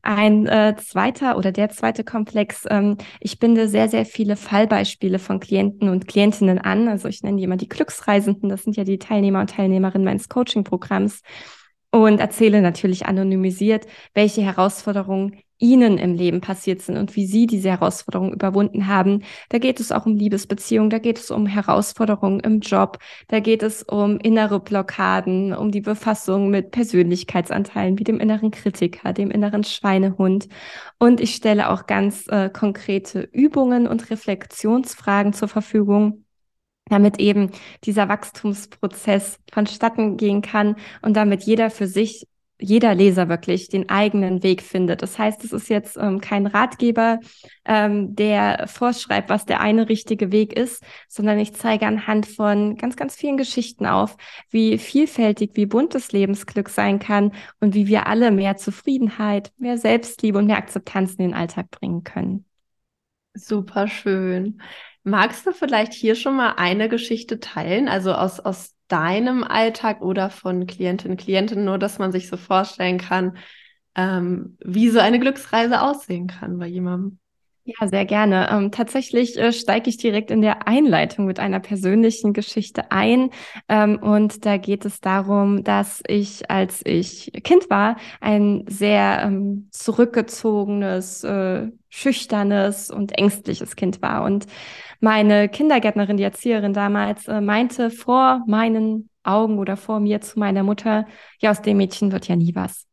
[0.03, 5.41] Ein äh, zweiter oder der zweite Komplex, ähm, ich binde sehr, sehr viele Fallbeispiele von
[5.41, 6.89] Klienten und Klientinnen an.
[6.89, 8.49] Also ich nenne die immer die Glücksreisenden.
[8.49, 11.23] Das sind ja die Teilnehmer und Teilnehmerinnen meines Coaching-Programms
[11.93, 17.71] und erzähle natürlich anonymisiert, welche Herausforderungen ihnen im Leben passiert sind und wie sie diese
[17.71, 19.23] Herausforderungen überwunden haben.
[19.51, 23.63] Da geht es auch um Liebesbeziehungen, da geht es um Herausforderungen im Job, da geht
[23.63, 29.65] es um innere Blockaden, um die Befassung mit Persönlichkeitsanteilen wie dem inneren Kritiker, dem inneren
[29.65, 30.49] Schweinehund.
[30.99, 36.25] Und ich stelle auch ganz äh, konkrete Übungen und Reflexionsfragen zur Verfügung
[36.91, 37.51] damit eben
[37.85, 42.27] dieser Wachstumsprozess vonstatten gehen kann und damit jeder für sich,
[42.61, 45.03] jeder Leser wirklich den eigenen Weg findet.
[45.03, 47.21] Das heißt, es ist jetzt ähm, kein Ratgeber,
[47.65, 52.97] ähm, der vorschreibt, was der eine richtige Weg ist, sondern ich zeige anhand von ganz,
[52.97, 54.17] ganz vielen Geschichten auf,
[54.51, 59.79] wie vielfältig, wie bunt das Lebensglück sein kann und wie wir alle mehr Zufriedenheit, mehr
[59.79, 62.45] Selbstliebe und mehr Akzeptanz in den Alltag bringen können.
[63.35, 64.61] Super schön.
[65.03, 70.31] Magst du vielleicht hier schon mal eine Geschichte teilen, also aus, aus deinem Alltag oder
[70.31, 73.39] von Klientinnen und Klienten, nur dass man sich so vorstellen kann,
[73.95, 77.19] ähm, wie so eine Glücksreise aussehen kann bei jemandem?
[77.79, 78.49] Ja, sehr gerne.
[78.51, 83.31] Ähm, tatsächlich äh, steige ich direkt in der Einleitung mit einer persönlichen Geschichte ein.
[83.69, 89.69] Ähm, und da geht es darum, dass ich, als ich Kind war, ein sehr ähm,
[89.71, 94.25] zurückgezogenes, äh, schüchternes und ängstliches Kind war.
[94.25, 94.47] Und
[95.01, 100.63] meine Kindergärtnerin, die Erzieherin damals, äh, meinte vor meinen Augen oder vor mir zu meiner
[100.63, 101.07] Mutter,
[101.41, 102.87] ja, aus dem Mädchen wird ja nie was.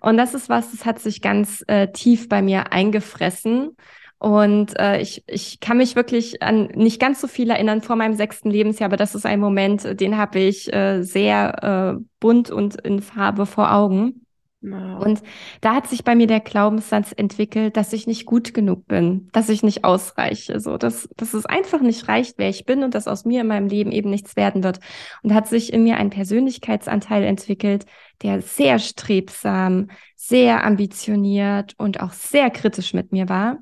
[0.00, 3.76] Und das ist was, das hat sich ganz äh, tief bei mir eingefressen.
[4.24, 8.14] Und äh, ich, ich kann mich wirklich an nicht ganz so viel erinnern vor meinem
[8.14, 12.74] sechsten Lebensjahr, aber das ist ein Moment, den habe ich äh, sehr äh, bunt und
[12.76, 14.24] in Farbe vor Augen.
[14.62, 15.04] Wow.
[15.04, 15.22] Und
[15.60, 19.50] da hat sich bei mir der Glaubenssatz entwickelt, dass ich nicht gut genug bin, dass
[19.50, 23.06] ich nicht ausreiche, so dass, dass es einfach nicht reicht, wer ich bin und dass
[23.06, 24.80] aus mir in meinem Leben eben nichts werden wird.
[25.22, 27.84] Und hat sich in mir ein Persönlichkeitsanteil entwickelt,
[28.22, 33.58] der sehr strebsam, sehr ambitioniert und auch sehr kritisch mit mir war.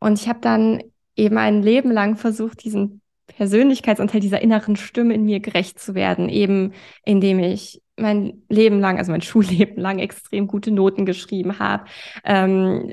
[0.00, 0.82] Und ich habe dann
[1.16, 6.28] eben ein Leben lang versucht, diesen Persönlichkeitsanteil dieser inneren Stimme in mir gerecht zu werden,
[6.28, 6.72] eben
[7.04, 11.84] indem ich mein Leben lang, also mein Schulleben lang extrem gute Noten geschrieben habe,
[12.24, 12.90] ähm,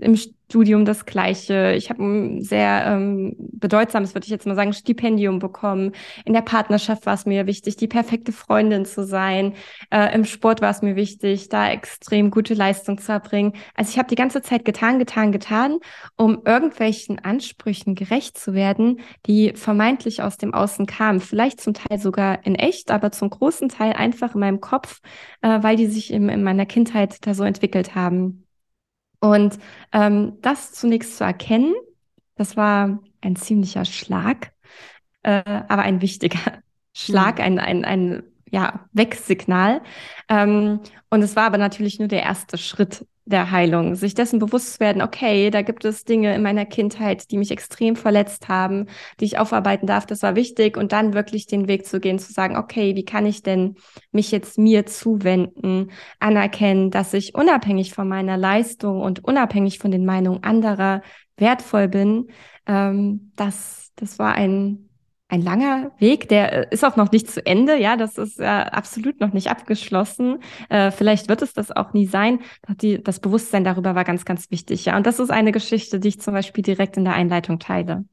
[0.00, 0.16] im
[0.50, 1.74] Studium das Gleiche.
[1.76, 5.92] Ich habe ein sehr ähm, bedeutsames, würde ich jetzt mal sagen, Stipendium bekommen.
[6.24, 9.52] In der Partnerschaft war es mir wichtig, die perfekte Freundin zu sein.
[9.90, 13.52] Äh, Im Sport war es mir wichtig, da extrem gute Leistung zu erbringen.
[13.74, 15.80] Also ich habe die ganze Zeit getan, getan, getan,
[16.16, 21.20] um irgendwelchen Ansprüchen gerecht zu werden, die vermeintlich aus dem Außen kamen.
[21.20, 25.00] Vielleicht zum Teil sogar in echt, aber zum großen Teil einfach in meinem Kopf,
[25.42, 28.47] äh, weil die sich in, in meiner Kindheit da so entwickelt haben.
[29.20, 29.58] Und
[29.92, 31.74] ähm, das zunächst zu erkennen,
[32.36, 34.52] das war ein ziemlicher Schlag,
[35.22, 37.44] äh, aber ein wichtiger Schlag, mhm.
[37.44, 39.82] ein, ein, ein ja, Wegsignal.
[40.28, 44.74] Ähm, und es war aber natürlich nur der erste Schritt der Heilung, sich dessen bewusst
[44.74, 48.86] zu werden, okay, da gibt es Dinge in meiner Kindheit, die mich extrem verletzt haben,
[49.20, 50.76] die ich aufarbeiten darf, das war wichtig.
[50.76, 53.76] Und dann wirklich den Weg zu gehen, zu sagen, okay, wie kann ich denn
[54.12, 60.06] mich jetzt mir zuwenden, anerkennen, dass ich unabhängig von meiner Leistung und unabhängig von den
[60.06, 61.02] Meinungen anderer
[61.36, 62.28] wertvoll bin,
[62.66, 64.87] ähm, das, das war ein
[65.28, 68.44] ein langer Weg, der äh, ist auch noch nicht zu Ende, ja, das ist äh,
[68.44, 70.40] absolut noch nicht abgeschlossen.
[70.70, 72.40] Äh, vielleicht wird es das auch nie sein.
[72.80, 74.96] Die, das Bewusstsein darüber war ganz, ganz wichtig, ja.
[74.96, 78.04] Und das ist eine Geschichte, die ich zum Beispiel direkt in der Einleitung teile.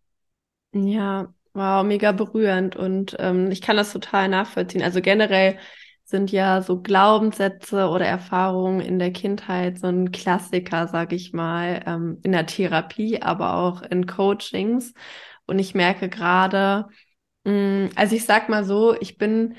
[0.74, 4.84] Ja, Wow, mega berührend und ähm, ich kann das total nachvollziehen.
[4.84, 5.58] Also generell
[6.04, 11.82] sind ja so Glaubenssätze oder Erfahrungen in der Kindheit so ein Klassiker, sag ich mal,
[11.86, 14.94] ähm, in der Therapie, aber auch in Coachings.
[15.46, 16.88] Und ich merke gerade,
[17.46, 19.56] also ich sag mal so, ich bin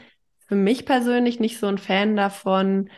[0.47, 2.91] für mich persönlich nicht so ein Fan davon,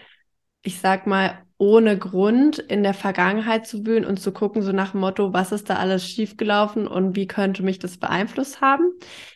[0.63, 4.93] ich sag mal, ohne Grund in der Vergangenheit zu wühlen und zu gucken, so nach
[4.93, 8.93] dem Motto, was ist da alles schiefgelaufen und wie könnte mich das beeinflusst haben.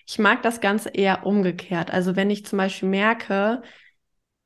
[0.06, 1.90] Ich mag das Ganze eher umgekehrt.
[1.90, 3.62] Also wenn ich zum Beispiel merke,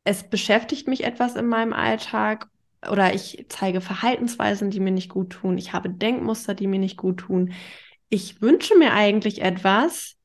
[0.04, 2.48] es beschäftigt mich etwas in meinem Alltag
[2.90, 6.96] oder ich zeige Verhaltensweisen, die mir nicht gut tun, ich habe Denkmuster, die mir nicht
[6.96, 7.52] gut tun.
[8.08, 10.16] Ich wünsche mir eigentlich etwas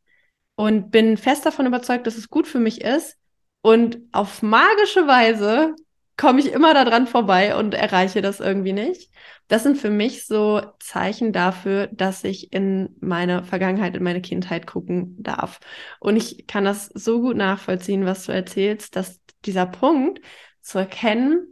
[0.62, 3.17] und bin fest davon überzeugt, dass es gut für mich ist.
[3.63, 5.74] Und auf magische Weise
[6.17, 9.12] komme ich immer daran vorbei und erreiche das irgendwie nicht.
[9.47, 14.67] Das sind für mich so Zeichen dafür, dass ich in meine Vergangenheit, in meine Kindheit
[14.67, 15.62] gucken darf.
[16.00, 20.21] Und ich kann das so gut nachvollziehen, was du erzählst, dass dieser Punkt
[20.62, 21.51] zu erkennen,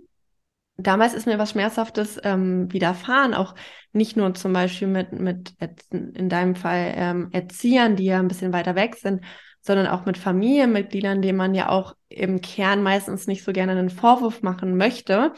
[0.80, 3.56] damals ist mir was Schmerzhaftes ähm, widerfahren, auch
[3.92, 5.54] nicht nur zum Beispiel mit, mit
[5.92, 9.24] in deinem Fall ähm, Erziehern, die ja ein bisschen weiter weg sind,
[9.62, 13.90] sondern auch mit Familienmitgliedern, denen man ja auch im Kern meistens nicht so gerne einen
[13.90, 15.34] Vorwurf machen möchte,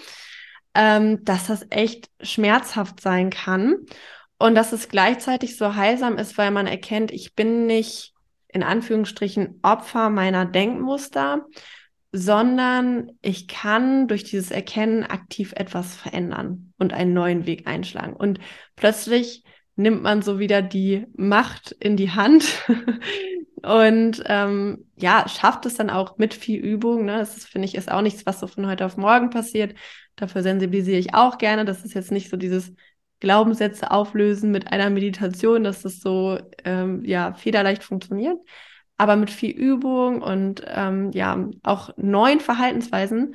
[0.74, 3.78] ähm, dass das echt schmerzhaft sein kann.
[4.38, 8.14] Und dass es gleichzeitig so heilsam ist, weil man erkennt, ich bin nicht
[8.48, 11.46] in Anführungsstrichen Opfer meiner Denkmuster,
[12.12, 18.14] sondern ich kann durch dieses Erkennen aktiv etwas verändern und einen neuen Weg einschlagen.
[18.14, 18.40] Und
[18.76, 19.44] plötzlich
[19.76, 22.64] nimmt man so wieder die Macht in die Hand
[23.64, 27.06] und ähm, ja, schafft es dann auch mit viel Übung.
[27.06, 27.18] Ne?
[27.20, 29.76] Das finde ich, ist auch nichts, was so von heute auf morgen passiert.
[30.18, 31.64] Dafür sensibilisiere ich auch gerne.
[31.64, 32.74] Das ist jetzt nicht so dieses
[33.22, 38.38] Glaubenssätze auflösen mit einer Meditation, dass das so ähm, ja federleicht funktioniert.
[39.02, 43.34] Aber mit viel Übung und ähm, ja auch neuen Verhaltensweisen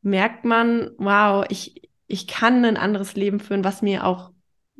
[0.00, 4.30] merkt man, wow, ich, ich kann ein anderes Leben führen, was mir auch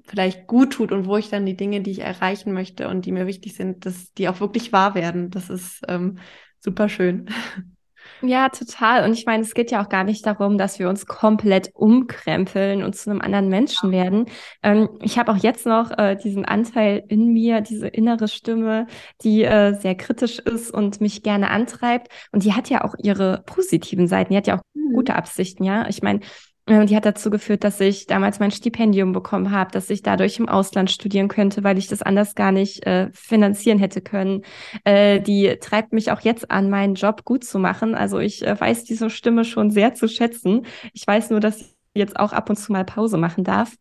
[0.05, 3.11] vielleicht gut tut und wo ich dann die Dinge, die ich erreichen möchte und die
[3.11, 5.31] mir wichtig sind, dass die auch wirklich wahr werden.
[5.31, 6.19] Das ist ähm,
[6.61, 7.29] super schön.
[8.25, 9.05] Ja, total.
[9.05, 12.85] Und ich meine, es geht ja auch gar nicht darum, dass wir uns komplett umkrempeln
[12.85, 14.27] und zu einem anderen Menschen werden.
[14.63, 18.87] Ähm, ich habe auch jetzt noch äh, diesen Anteil in mir, diese innere Stimme,
[19.23, 22.13] die äh, sehr kritisch ist und mich gerne antreibt.
[22.31, 24.33] Und die hat ja auch ihre positiven Seiten.
[24.33, 24.95] Die hat ja auch mhm.
[24.95, 25.89] gute Absichten, ja.
[25.89, 26.21] Ich meine,
[26.68, 30.48] die hat dazu geführt, dass ich damals mein Stipendium bekommen habe, dass ich dadurch im
[30.48, 34.42] Ausland studieren könnte, weil ich das anders gar nicht äh, finanzieren hätte können.
[34.85, 37.96] Äh, die treibt mich auch jetzt an, meinen Job gut zu machen.
[37.96, 40.64] Also ich äh, weiß diese Stimme schon sehr zu schätzen.
[40.92, 43.75] Ich weiß nur, dass ich jetzt auch ab und zu mal Pause machen darf.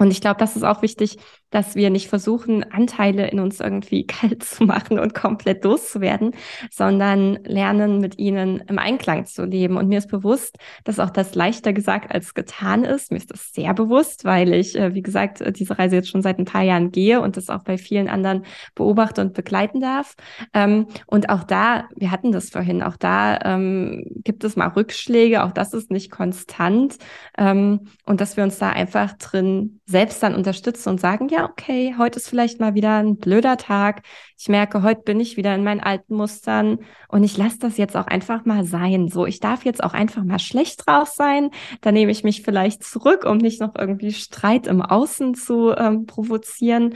[0.00, 1.18] Und ich glaube, das ist auch wichtig,
[1.50, 6.32] dass wir nicht versuchen, Anteile in uns irgendwie kalt zu machen und komplett loszuwerden,
[6.70, 9.76] sondern lernen, mit ihnen im Einklang zu leben.
[9.76, 13.10] Und mir ist bewusst, dass auch das leichter gesagt als getan ist.
[13.10, 16.22] Mir ist das sehr bewusst, weil ich, äh, wie gesagt, äh, diese Reise jetzt schon
[16.22, 20.14] seit ein paar Jahren gehe und das auch bei vielen anderen beobachte und begleiten darf.
[20.54, 25.44] Ähm, und auch da, wir hatten das vorhin, auch da ähm, gibt es mal Rückschläge,
[25.44, 26.96] auch das ist nicht konstant.
[27.36, 31.44] Ähm, und dass wir uns da einfach drin selbst dann unterstützen und sagen, ja, ja,
[31.44, 34.02] okay, heute ist vielleicht mal wieder ein blöder Tag.
[34.36, 37.96] Ich merke, heute bin ich wieder in meinen alten Mustern und ich lasse das jetzt
[37.96, 39.08] auch einfach mal sein.
[39.08, 41.50] So, ich darf jetzt auch einfach mal schlecht drauf sein.
[41.80, 46.06] Da nehme ich mich vielleicht zurück, um nicht noch irgendwie Streit im Außen zu ähm,
[46.06, 46.94] provozieren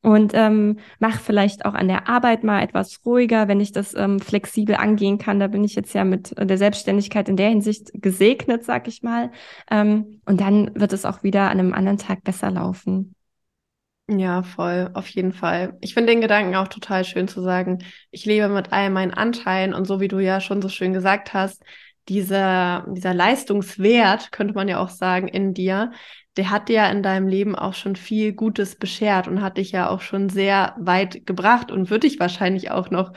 [0.00, 4.20] und ähm, mach vielleicht auch an der Arbeit mal etwas ruhiger, wenn ich das ähm,
[4.20, 5.38] flexibel angehen kann.
[5.38, 9.30] Da bin ich jetzt ja mit der Selbstständigkeit in der Hinsicht gesegnet, sag ich mal.
[9.70, 13.14] Ähm, und dann wird es auch wieder an einem anderen Tag besser laufen.
[14.18, 15.78] Ja, voll, auf jeden Fall.
[15.80, 17.78] Ich finde den Gedanken auch total schön zu sagen,
[18.10, 21.32] ich lebe mit all meinen Anteilen und so wie du ja schon so schön gesagt
[21.32, 21.62] hast,
[22.08, 25.92] dieser, dieser Leistungswert, könnte man ja auch sagen, in dir,
[26.36, 29.72] der hat dir ja in deinem Leben auch schon viel Gutes beschert und hat dich
[29.72, 33.12] ja auch schon sehr weit gebracht und wird dich wahrscheinlich auch noch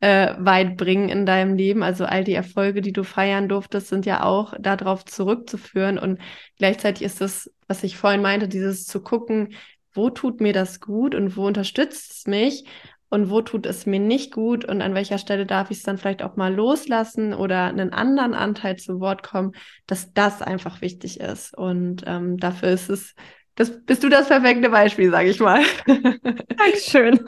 [0.00, 1.82] äh, weit bringen in deinem Leben.
[1.82, 5.98] Also all die Erfolge, die du feiern durftest, sind ja auch darauf zurückzuführen.
[5.98, 6.18] Und
[6.56, 9.54] gleichzeitig ist das, was ich vorhin meinte, dieses zu gucken,
[9.92, 12.64] wo tut mir das gut und wo unterstützt es mich
[13.08, 15.98] und wo tut es mir nicht gut und an welcher Stelle darf ich es dann
[15.98, 19.52] vielleicht auch mal loslassen oder einen anderen Anteil zu Wort kommen,
[19.86, 21.56] dass das einfach wichtig ist.
[21.56, 23.14] Und ähm, dafür ist es,
[23.56, 25.62] das bist du das perfekte Beispiel, sage ich mal.
[25.86, 27.20] Dankeschön.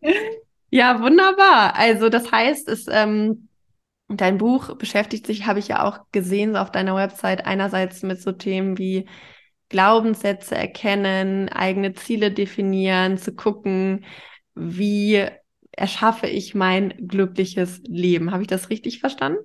[0.70, 1.74] ja, wunderbar.
[1.76, 3.48] Also das heißt, es ähm,
[4.08, 8.20] dein Buch beschäftigt sich, habe ich ja auch gesehen, so auf deiner Website, einerseits mit
[8.20, 9.08] so Themen wie
[9.68, 14.04] Glaubenssätze erkennen, eigene Ziele definieren, zu gucken,
[14.54, 15.26] wie
[15.72, 18.32] erschaffe ich mein glückliches Leben.
[18.32, 19.40] Habe ich das richtig verstanden?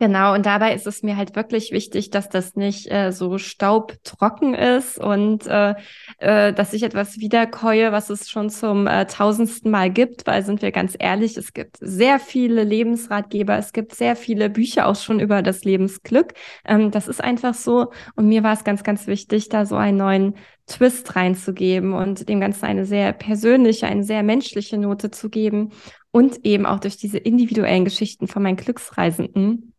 [0.00, 4.52] Genau, und dabei ist es mir halt wirklich wichtig, dass das nicht äh, so staubtrocken
[4.52, 5.76] ist und äh,
[6.18, 10.62] äh, dass ich etwas wiederkäue, was es schon zum äh, tausendsten Mal gibt, weil sind
[10.62, 15.20] wir ganz ehrlich, es gibt sehr viele Lebensratgeber, es gibt sehr viele Bücher auch schon
[15.20, 16.34] über das Lebensglück.
[16.64, 17.92] Ähm, das ist einfach so.
[18.16, 20.34] Und mir war es ganz, ganz wichtig, da so einen neuen
[20.66, 25.70] Twist reinzugeben und dem Ganzen eine sehr persönliche, eine sehr menschliche Note zu geben
[26.10, 29.73] und eben auch durch diese individuellen Geschichten von meinen Glücksreisenden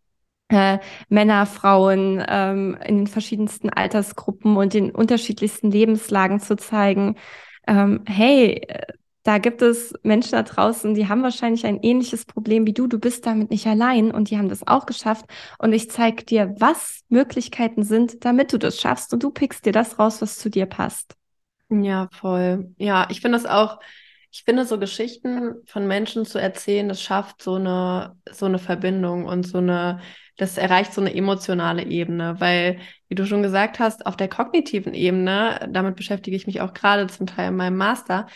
[0.49, 0.79] äh,
[1.09, 7.15] Männer, Frauen ähm, in den verschiedensten Altersgruppen und den unterschiedlichsten Lebenslagen zu zeigen,
[7.67, 8.93] ähm, hey, äh,
[9.23, 12.85] da gibt es Menschen da draußen, die haben wahrscheinlich ein ähnliches Problem wie du.
[12.85, 15.25] Du bist damit nicht allein und die haben das auch geschafft.
[15.57, 19.13] Und ich zeige dir, was Möglichkeiten sind, damit du das schaffst.
[19.13, 21.15] Und du pickst dir das raus, was zu dir passt.
[21.69, 22.75] Ja, voll.
[22.77, 23.79] Ja, ich finde das auch,
[24.31, 29.25] ich finde so Geschichten von Menschen zu erzählen, das schafft so eine, so eine Verbindung
[29.25, 30.01] und so eine
[30.37, 34.93] das erreicht so eine emotionale Ebene, weil, wie du schon gesagt hast, auf der kognitiven
[34.93, 38.27] Ebene, damit beschäftige ich mich auch gerade zum Teil in meinem Master,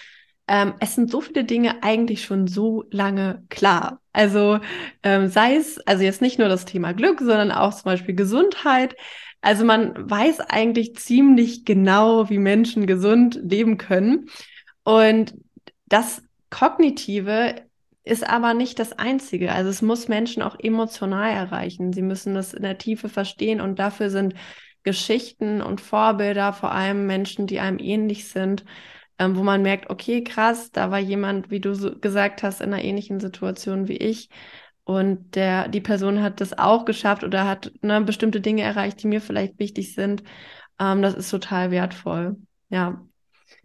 [0.48, 4.02] ähm, es sind so viele Dinge eigentlich schon so lange klar.
[4.14, 4.60] Also
[5.04, 8.96] ähm, sei es, also jetzt nicht nur das Thema Glück, sondern auch zum Beispiel Gesundheit.
[9.42, 14.28] Also man weiß eigentlich ziemlich genau, wie Menschen gesund leben können.
[14.84, 15.36] Und
[15.88, 17.56] das Kognitive
[18.10, 19.52] ist aber nicht das Einzige.
[19.52, 21.94] Also es muss Menschen auch emotional erreichen.
[21.94, 24.34] Sie müssen das in der Tiefe verstehen und dafür sind
[24.84, 28.66] Geschichten und Vorbilder, vor allem Menschen, die einem ähnlich sind,
[29.20, 32.74] ähm, wo man merkt, okay, krass, da war jemand, wie du so gesagt hast, in
[32.74, 34.30] einer ähnlichen Situation wie ich.
[34.84, 39.08] Und der, die Person hat das auch geschafft oder hat ne, bestimmte Dinge erreicht, die
[39.08, 40.24] mir vielleicht wichtig sind.
[40.80, 42.38] Ähm, das ist total wertvoll.
[42.70, 43.06] Ja.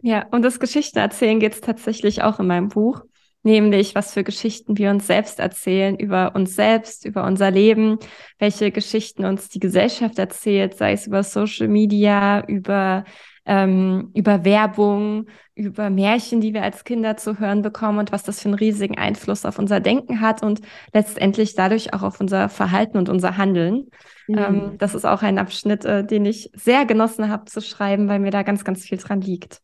[0.01, 3.01] Ja, und das Geschichte erzählen geht es tatsächlich auch in meinem Buch
[3.45, 7.99] nämlich was für Geschichten wir uns selbst erzählen über uns selbst, über unser Leben,
[8.39, 13.05] welche Geschichten uns die Gesellschaft erzählt, sei es über Social Media, über
[13.45, 18.41] ähm, über Werbung, über Märchen, die wir als Kinder zu hören bekommen und was das
[18.41, 20.61] für einen riesigen Einfluss auf unser Denken hat und
[20.93, 23.87] letztendlich dadurch auch auf unser Verhalten und unser Handeln.
[24.27, 24.37] Mhm.
[24.37, 28.19] Ähm, das ist auch ein Abschnitt, äh, den ich sehr genossen habe zu schreiben, weil
[28.19, 29.61] mir da ganz, ganz viel dran liegt.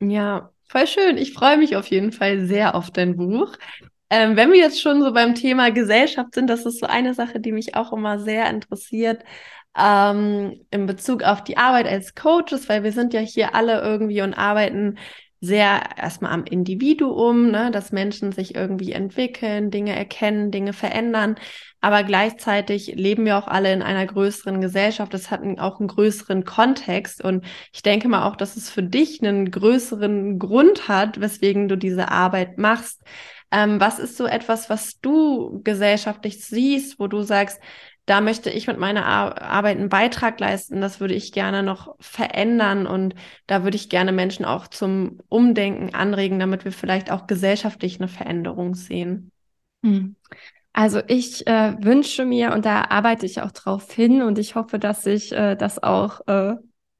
[0.00, 1.16] Ja, Voll schön.
[1.16, 3.54] Ich freue mich auf jeden Fall sehr auf dein Buch.
[4.10, 7.40] Ähm, wenn wir jetzt schon so beim Thema Gesellschaft sind, das ist so eine Sache,
[7.40, 9.22] die mich auch immer sehr interessiert
[9.78, 14.22] ähm, in Bezug auf die Arbeit als Coaches, weil wir sind ja hier alle irgendwie
[14.22, 14.98] und arbeiten
[15.40, 21.36] sehr erstmal am Individuum, ne, dass Menschen sich irgendwie entwickeln, Dinge erkennen, Dinge verändern.
[21.80, 25.14] Aber gleichzeitig leben wir auch alle in einer größeren Gesellschaft.
[25.14, 27.22] Das hat auch einen größeren Kontext.
[27.22, 31.76] Und ich denke mal auch, dass es für dich einen größeren Grund hat, weswegen du
[31.76, 33.02] diese Arbeit machst.
[33.52, 37.60] Ähm, was ist so etwas, was du gesellschaftlich siehst, wo du sagst,
[38.08, 40.80] da möchte ich mit meiner Ar Arbeit einen Beitrag leisten.
[40.80, 43.14] Das würde ich gerne noch verändern und
[43.46, 48.08] da würde ich gerne Menschen auch zum Umdenken anregen, damit wir vielleicht auch gesellschaftlich eine
[48.08, 49.30] Veränderung sehen.
[49.84, 50.16] Hm.
[50.72, 54.78] Also ich äh, wünsche mir und da arbeite ich auch drauf hin und ich hoffe,
[54.78, 56.54] dass ich äh, das auch äh,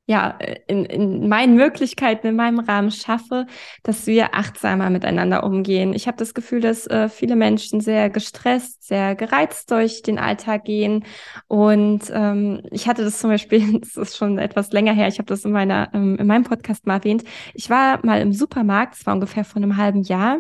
[0.08, 3.46] ja, in, in meinen Möglichkeiten, in meinem Rahmen schaffe,
[3.82, 5.92] dass wir achtsamer miteinander umgehen.
[5.92, 10.64] Ich habe das Gefühl, dass äh, viele Menschen sehr gestresst, sehr gereizt durch den Alltag
[10.64, 11.04] gehen.
[11.46, 15.26] Und ähm, ich hatte das zum Beispiel, das ist schon etwas länger her, ich habe
[15.26, 17.24] das in meiner, ähm, in meinem Podcast mal erwähnt.
[17.52, 20.38] Ich war mal im Supermarkt, das war ungefähr vor einem halben Jahr.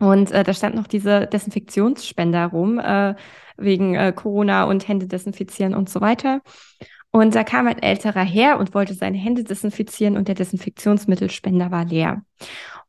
[0.00, 3.14] Und äh, da stand noch diese Desinfektionsspender rum, äh,
[3.56, 6.40] wegen äh, Corona und Hände desinfizieren und so weiter.
[7.12, 11.84] Und da kam ein älterer her und wollte seine Hände desinfizieren und der Desinfektionsmittelspender war
[11.84, 12.24] leer.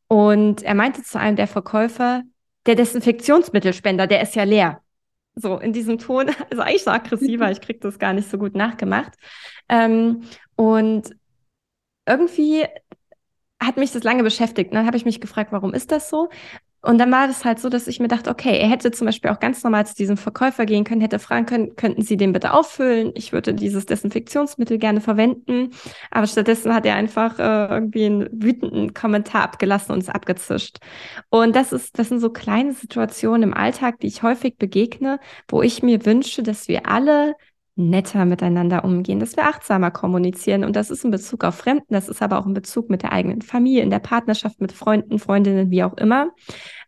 [0.08, 2.22] Und er meinte zu einem der Verkäufer,
[2.66, 4.80] der Desinfektionsmittelspender, der ist ja leer.
[5.34, 8.54] So in diesem Ton, also eigentlich so aggressiver, ich krieg das gar nicht so gut
[8.54, 9.12] nachgemacht.
[9.68, 10.22] Ähm,
[10.56, 11.14] und
[12.06, 12.64] irgendwie
[13.60, 14.72] hat mich das lange beschäftigt.
[14.72, 16.30] Dann habe ich mich gefragt, warum ist das so?
[16.84, 19.30] Und dann war es halt so, dass ich mir dachte, okay, er hätte zum Beispiel
[19.30, 22.52] auch ganz normal zu diesem Verkäufer gehen können, hätte fragen können, könnten Sie den bitte
[22.52, 23.12] auffüllen?
[23.14, 25.70] Ich würde dieses Desinfektionsmittel gerne verwenden.
[26.10, 30.76] Aber stattdessen hat er einfach äh, irgendwie einen wütenden Kommentar abgelassen und es abgezischt.
[31.30, 35.62] Und das ist, das sind so kleine Situationen im Alltag, die ich häufig begegne, wo
[35.62, 37.34] ich mir wünsche, dass wir alle
[37.76, 40.64] netter miteinander umgehen, dass wir achtsamer kommunizieren.
[40.64, 43.12] Und das ist in Bezug auf Fremden, das ist aber auch in Bezug mit der
[43.12, 46.30] eigenen Familie, in der Partnerschaft, mit Freunden, Freundinnen, wie auch immer.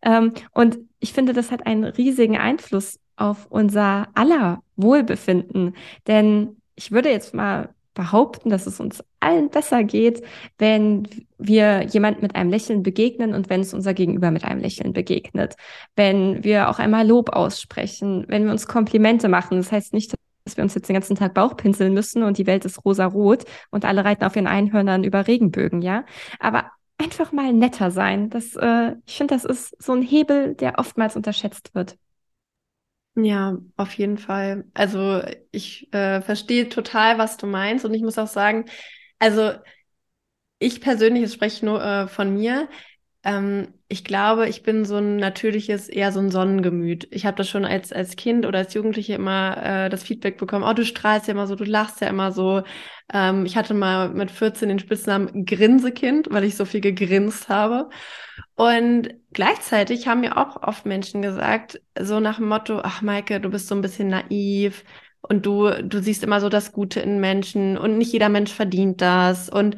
[0.03, 5.74] Ähm, und ich finde, das hat einen riesigen Einfluss auf unser aller Wohlbefinden.
[6.07, 10.22] Denn ich würde jetzt mal behaupten, dass es uns allen besser geht,
[10.59, 11.09] wenn
[11.39, 15.57] wir jemand mit einem Lächeln begegnen und wenn es unser Gegenüber mit einem Lächeln begegnet.
[15.97, 19.57] Wenn wir auch einmal Lob aussprechen, wenn wir uns Komplimente machen.
[19.57, 20.14] Das heißt nicht,
[20.47, 23.44] dass wir uns jetzt den ganzen Tag Bauch pinseln müssen und die Welt ist rosa-rot
[23.70, 26.05] und alle reiten auf ihren Einhörnern über Regenbögen, ja.
[26.38, 28.30] Aber einfach mal netter sein.
[28.30, 31.97] Das, äh, ich finde, das ist so ein Hebel, der oftmals unterschätzt wird.
[33.16, 34.66] Ja, auf jeden Fall.
[34.72, 38.66] Also ich äh, verstehe total, was du meinst und ich muss auch sagen,
[39.18, 39.53] also
[40.59, 42.68] ich persönlich, ich spreche nur äh, von mir,
[43.24, 47.07] ähm, ich glaube, ich bin so ein natürliches, eher so ein Sonnengemüt.
[47.12, 50.64] Ich habe das schon als, als Kind oder als Jugendliche immer äh, das Feedback bekommen,
[50.64, 52.62] oh, du strahlst ja immer so, du lachst ja immer so.
[53.12, 57.89] Ähm, ich hatte mal mit 14 den Spitznamen Grinsekind, weil ich so viel gegrinst habe.
[58.57, 63.51] Und gleichzeitig haben mir auch oft Menschen gesagt, so nach dem Motto, ach Maike, du
[63.51, 64.84] bist so ein bisschen naiv
[65.20, 69.01] und du, du siehst immer so das Gute in Menschen und nicht jeder Mensch verdient
[69.01, 69.49] das.
[69.49, 69.76] Und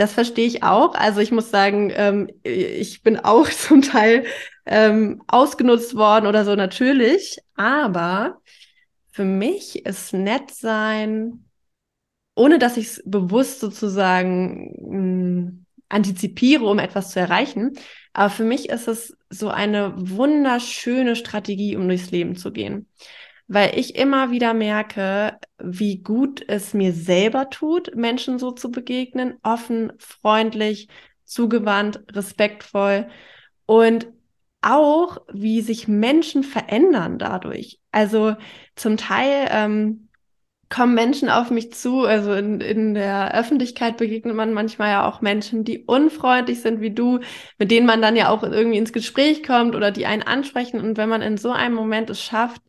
[0.00, 0.94] das verstehe ich auch.
[0.94, 4.24] Also ich muss sagen, ähm, ich bin auch zum Teil
[4.64, 7.38] ähm, ausgenutzt worden oder so natürlich.
[7.54, 8.40] Aber
[9.12, 11.44] für mich ist nett sein,
[12.34, 17.72] ohne dass ich es bewusst sozusagen mh, hm, antizipiere, um etwas zu erreichen.
[18.14, 22.88] Aber für mich ist es so eine wunderschöne Strategie, um durchs Leben zu gehen
[23.52, 29.38] weil ich immer wieder merke, wie gut es mir selber tut, Menschen so zu begegnen,
[29.42, 30.86] offen, freundlich,
[31.24, 33.08] zugewandt, respektvoll
[33.66, 34.06] und
[34.62, 37.80] auch, wie sich Menschen verändern dadurch.
[37.90, 38.36] Also
[38.76, 40.10] zum Teil ähm,
[40.68, 45.22] kommen Menschen auf mich zu, also in, in der Öffentlichkeit begegnet man manchmal ja auch
[45.22, 47.18] Menschen, die unfreundlich sind wie du,
[47.58, 50.80] mit denen man dann ja auch irgendwie ins Gespräch kommt oder die einen ansprechen.
[50.80, 52.62] Und wenn man in so einem Moment es schafft,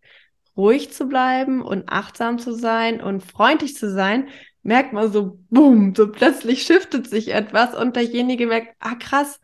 [0.58, 4.28] ruhig zu bleiben und achtsam zu sein und freundlich zu sein,
[4.64, 9.40] merkt man so, boom, so plötzlich shiftet sich etwas und derjenige merkt, ah krass,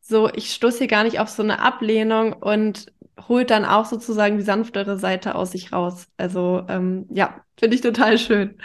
[0.00, 2.92] so ich stoße hier gar nicht auf so eine Ablehnung und
[3.28, 6.08] holt dann auch sozusagen die sanftere Seite aus sich raus.
[6.16, 8.58] Also ähm, ja, finde ich total schön.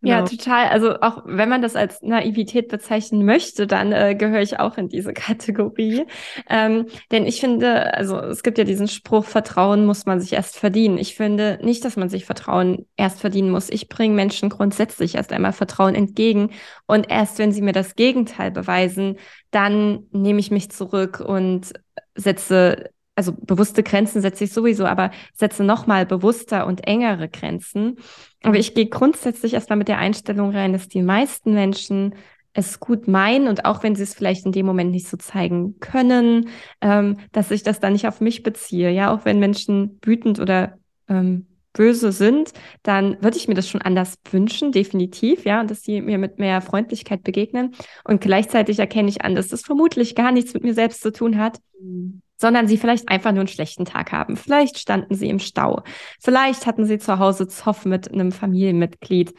[0.00, 0.30] Ja, genau.
[0.30, 0.68] total.
[0.68, 4.88] Also auch wenn man das als Naivität bezeichnen möchte, dann äh, gehöre ich auch in
[4.88, 6.06] diese Kategorie.
[6.48, 10.56] Ähm, denn ich finde, also es gibt ja diesen Spruch, Vertrauen muss man sich erst
[10.56, 10.98] verdienen.
[10.98, 13.70] Ich finde nicht, dass man sich Vertrauen erst verdienen muss.
[13.70, 16.50] Ich bringe Menschen grundsätzlich erst einmal Vertrauen entgegen.
[16.86, 19.16] Und erst wenn sie mir das Gegenteil beweisen,
[19.50, 21.72] dann nehme ich mich zurück und
[22.14, 27.96] setze also bewusste Grenzen setze ich sowieso, aber setze nochmal bewusster und engere Grenzen.
[28.44, 32.14] Aber ich gehe grundsätzlich erstmal mit der Einstellung rein, dass die meisten Menschen
[32.52, 35.80] es gut meinen und auch wenn sie es vielleicht in dem Moment nicht so zeigen
[35.80, 36.48] können,
[36.80, 38.92] ähm, dass ich das dann nicht auf mich beziehe.
[38.92, 42.52] Ja, auch wenn Menschen wütend oder ähm, böse sind,
[42.84, 46.60] dann würde ich mir das schon anders wünschen, definitiv, ja, dass sie mir mit mehr
[46.60, 47.74] Freundlichkeit begegnen.
[48.04, 51.36] Und gleichzeitig erkenne ich an, dass das vermutlich gar nichts mit mir selbst zu tun
[51.36, 51.58] hat.
[51.82, 54.36] Mhm sondern sie vielleicht einfach nur einen schlechten Tag haben.
[54.36, 55.82] Vielleicht standen sie im Stau.
[56.20, 59.34] Vielleicht hatten sie zu Hause Zoff mit einem Familienmitglied.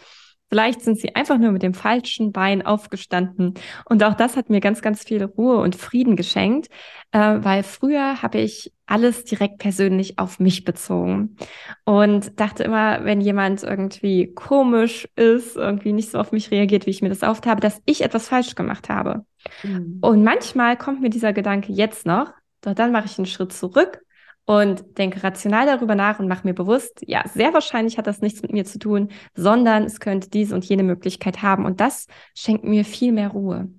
[0.50, 3.54] Vielleicht sind sie einfach nur mit dem falschen Bein aufgestanden.
[3.86, 6.70] Und auch das hat mir ganz, ganz viel Ruhe und Frieden geschenkt,
[7.12, 11.38] äh, weil früher habe ich alles direkt persönlich auf mich bezogen
[11.86, 16.92] und dachte immer, wenn jemand irgendwie komisch ist, irgendwie nicht so auf mich reagiert, wie
[16.92, 19.26] ich mir das oft habe, dass ich etwas falsch gemacht habe.
[19.62, 20.00] Mhm.
[20.02, 24.02] Und manchmal kommt mir dieser Gedanke jetzt noch, doch dann mache ich einen Schritt zurück
[24.50, 28.42] und denke rational darüber nach und mache mir bewusst, ja, sehr wahrscheinlich hat das nichts
[28.42, 31.66] mit mir zu tun, sondern es könnte diese und jene Möglichkeit haben.
[31.66, 33.70] Und das schenkt mir viel mehr Ruhe.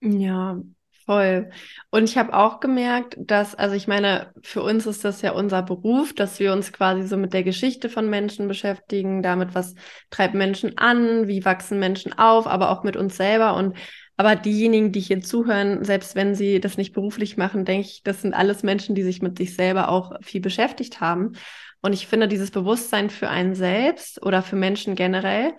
[0.00, 0.60] Ja,
[1.06, 1.50] voll.
[1.90, 5.62] Und ich habe auch gemerkt, dass, also ich meine, für uns ist das ja unser
[5.62, 9.74] Beruf, dass wir uns quasi so mit der Geschichte von Menschen beschäftigen, damit, was
[10.10, 13.56] treibt Menschen an, wie wachsen Menschen auf, aber auch mit uns selber.
[13.56, 13.76] Und
[14.22, 18.22] aber diejenigen, die hier zuhören, selbst wenn sie das nicht beruflich machen, denke ich, das
[18.22, 21.32] sind alles Menschen, die sich mit sich selber auch viel beschäftigt haben.
[21.80, 25.54] Und ich finde, dieses Bewusstsein für einen selbst oder für Menschen generell,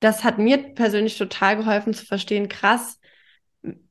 [0.00, 3.00] das hat mir persönlich total geholfen zu verstehen, krass,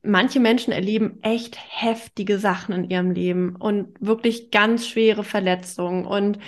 [0.02, 6.38] manche Menschen erleben echt heftige Sachen in ihrem Leben und wirklich ganz schwere Verletzungen und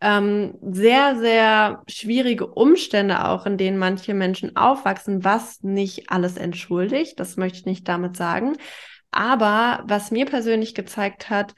[0.00, 7.18] ähm, sehr, sehr schwierige Umstände auch, in denen manche Menschen aufwachsen, was nicht alles entschuldigt.
[7.18, 8.56] Das möchte ich nicht damit sagen.
[9.10, 11.54] Aber was mir persönlich gezeigt hat,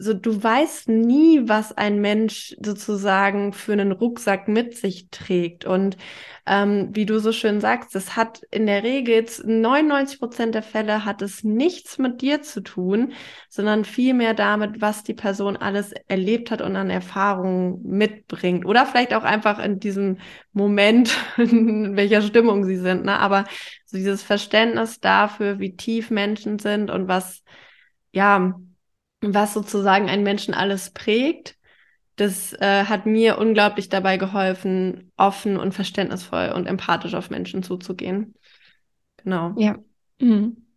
[0.00, 5.64] so du weißt nie, was ein Mensch sozusagen für einen Rucksack mit sich trägt.
[5.64, 5.96] Und
[6.46, 11.04] ähm, wie du so schön sagst, es hat in der Regel 99 Prozent der Fälle
[11.04, 13.12] hat es nichts mit dir zu tun,
[13.48, 18.64] sondern vielmehr damit, was die Person alles erlebt hat und an Erfahrungen mitbringt.
[18.66, 20.18] Oder vielleicht auch einfach in diesem
[20.52, 23.04] Moment, in welcher Stimmung sie sind.
[23.04, 23.18] Ne?
[23.18, 23.46] Aber
[23.84, 27.42] so dieses Verständnis dafür, wie tief Menschen sind und was,
[28.12, 28.54] ja,
[29.20, 31.56] was sozusagen einen Menschen alles prägt,
[32.16, 38.34] das äh, hat mir unglaublich dabei geholfen, offen und verständnisvoll und empathisch auf Menschen zuzugehen.
[39.22, 39.54] Genau.
[39.56, 39.76] Ja.
[40.20, 40.68] Mhm.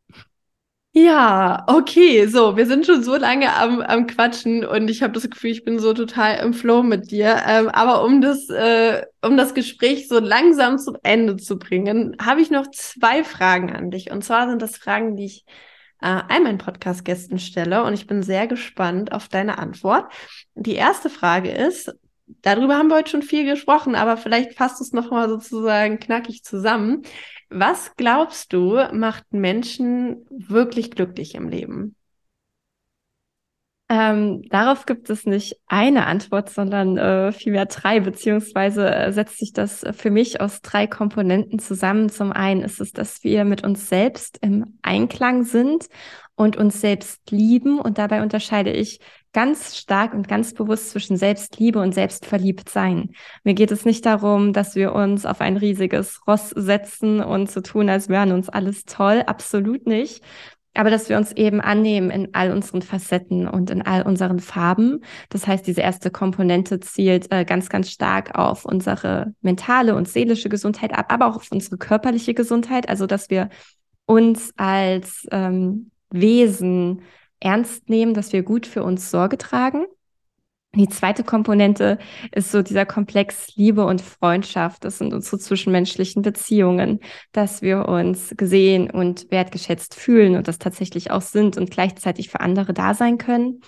[0.94, 5.30] Ja, okay, so, wir sind schon so lange am, am Quatschen und ich habe das
[5.30, 7.44] Gefühl, ich bin so total im Flow mit dir.
[7.48, 12.42] Ähm, aber um das, äh, um das Gespräch so langsam zum Ende zu bringen, habe
[12.42, 14.12] ich noch zwei Fragen an dich.
[14.12, 15.46] Und zwar sind das Fragen, die ich
[16.02, 20.12] äh, all meinen Podcast-Gästen stelle und ich bin sehr gespannt auf deine Antwort.
[20.56, 21.94] Die erste Frage ist,
[22.42, 27.04] darüber haben wir heute schon viel gesprochen, aber vielleicht fasst es nochmal sozusagen knackig zusammen.
[27.50, 31.96] Was glaubst du, macht Menschen wirklich glücklich im Leben?
[33.92, 39.52] Ähm, darauf gibt es nicht eine Antwort, sondern äh, vielmehr drei, beziehungsweise äh, setzt sich
[39.52, 42.08] das für mich aus drei Komponenten zusammen.
[42.08, 45.88] Zum einen ist es, dass wir mit uns selbst im Einklang sind
[46.36, 47.82] und uns selbst lieben.
[47.82, 49.02] Und dabei unterscheide ich
[49.34, 53.10] ganz stark und ganz bewusst zwischen Selbstliebe und Selbstverliebtsein.
[53.44, 57.60] Mir geht es nicht darum, dass wir uns auf ein riesiges Ross setzen und so
[57.60, 59.24] tun, als wären uns alles toll.
[59.28, 60.24] Absolut nicht
[60.74, 65.04] aber dass wir uns eben annehmen in all unseren Facetten und in all unseren Farben.
[65.30, 70.50] Das heißt, diese erste Komponente zielt äh, ganz, ganz stark auf unsere mentale und seelische
[70.50, 72.88] Gesundheit ab, aber auch auf unsere körperliche Gesundheit.
[72.88, 73.50] Also, dass wir
[74.06, 77.02] uns als ähm, Wesen
[77.40, 79.86] ernst nehmen, dass wir gut für uns Sorge tragen
[80.74, 81.98] die zweite Komponente
[82.32, 84.86] ist so dieser Komplex Liebe und Freundschaft.
[84.86, 87.02] Das sind unsere zwischenmenschlichen Beziehungen,
[87.34, 92.40] dass wir uns gesehen und wertgeschätzt fühlen und das tatsächlich auch sind und gleichzeitig für
[92.40, 93.62] andere da sein können.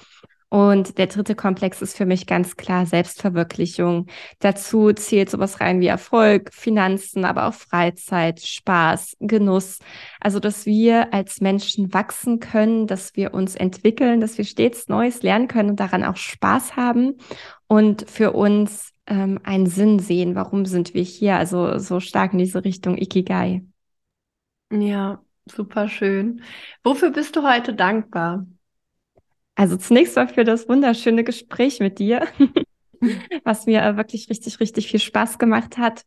[0.54, 4.06] Und der dritte Komplex ist für mich ganz klar Selbstverwirklichung.
[4.38, 9.80] Dazu zählt sowas rein wie Erfolg, Finanzen, aber auch Freizeit, Spaß, Genuss.
[10.20, 15.24] Also, dass wir als Menschen wachsen können, dass wir uns entwickeln, dass wir stets Neues
[15.24, 17.16] lernen können und daran auch Spaß haben
[17.66, 20.36] und für uns ähm, einen Sinn sehen.
[20.36, 21.36] Warum sind wir hier?
[21.36, 23.64] Also so stark in diese Richtung Ikigai.
[24.72, 26.44] Ja, super schön.
[26.84, 28.46] Wofür bist du heute dankbar?
[29.56, 32.28] Also zunächst mal für das wunderschöne Gespräch mit dir,
[33.44, 36.04] was mir äh, wirklich richtig, richtig viel Spaß gemacht hat.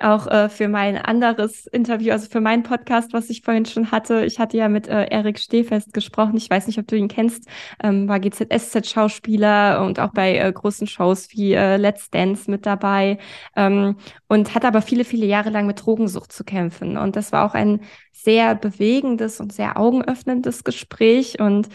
[0.00, 4.24] Auch äh, für mein anderes Interview, also für meinen Podcast, was ich vorhin schon hatte.
[4.24, 6.36] Ich hatte ja mit äh, Erik Stehfest gesprochen.
[6.36, 7.48] Ich weiß nicht, ob du ihn kennst.
[7.82, 13.18] Ähm, war GZSZ-Schauspieler und auch bei äh, großen Shows wie äh, Let's Dance mit dabei.
[13.56, 13.96] Ähm,
[14.28, 16.96] und hat aber viele, viele Jahre lang mit Drogensucht zu kämpfen.
[16.96, 17.80] Und das war auch ein
[18.12, 21.40] sehr bewegendes und sehr augenöffnendes Gespräch.
[21.40, 21.68] Und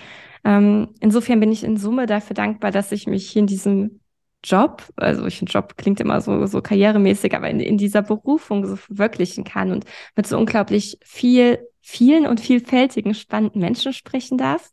[0.44, 4.00] ähm, insofern bin ich in Summe dafür dankbar, dass ich mich hier in diesem
[4.44, 8.66] Job, also ich finde Job klingt immer so, so karrieremäßig, aber in, in dieser Berufung
[8.66, 9.86] so verwirklichen kann und
[10.16, 14.72] mit so unglaublich viel, vielen und vielfältigen, spannenden Menschen sprechen darf.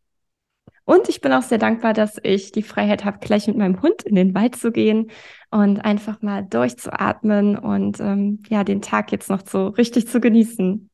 [0.85, 4.03] Und ich bin auch sehr dankbar, dass ich die Freiheit habe, gleich mit meinem Hund
[4.03, 5.13] in den Wald zu gehen
[5.51, 10.91] und einfach mal durchzuatmen und ähm, ja, den Tag jetzt noch so richtig zu genießen.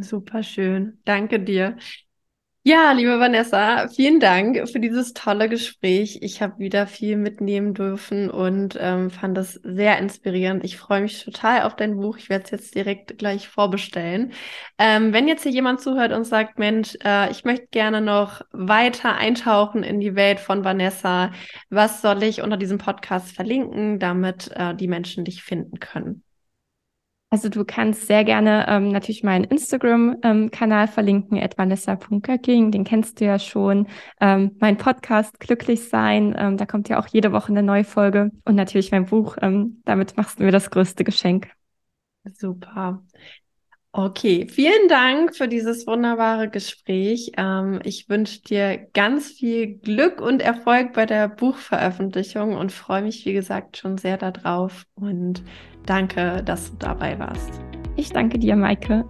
[0.00, 1.00] Super schön.
[1.04, 1.76] Danke dir.
[2.66, 6.20] Ja, liebe Vanessa, vielen Dank für dieses tolle Gespräch.
[6.22, 10.64] Ich habe wieder viel mitnehmen dürfen und ähm, fand das sehr inspirierend.
[10.64, 12.16] Ich freue mich total auf dein Buch.
[12.16, 14.32] Ich werde es jetzt direkt gleich vorbestellen.
[14.78, 19.14] Ähm, wenn jetzt hier jemand zuhört und sagt, Mensch, äh, ich möchte gerne noch weiter
[19.14, 21.32] eintauchen in die Welt von Vanessa,
[21.68, 26.23] was soll ich unter diesem Podcast verlinken, damit äh, die Menschen dich finden können?
[27.34, 33.24] Also du kannst sehr gerne ähm, natürlich meinen Instagram-Kanal ähm, verlinken, vanessa.göcking, den kennst du
[33.24, 33.88] ja schon.
[34.20, 38.30] Ähm, mein Podcast Glücklich sein, ähm, da kommt ja auch jede Woche eine neue Folge.
[38.44, 41.50] Und natürlich mein Buch, ähm, damit machst du mir das größte Geschenk.
[42.34, 43.02] Super.
[43.96, 47.30] Okay, vielen Dank für dieses wunderbare Gespräch.
[47.36, 53.24] Ähm, ich wünsche dir ganz viel Glück und Erfolg bei der Buchveröffentlichung und freue mich,
[53.24, 55.44] wie gesagt, schon sehr darauf und
[55.86, 57.52] danke, dass du dabei warst.
[57.94, 59.04] Ich danke dir, Maike.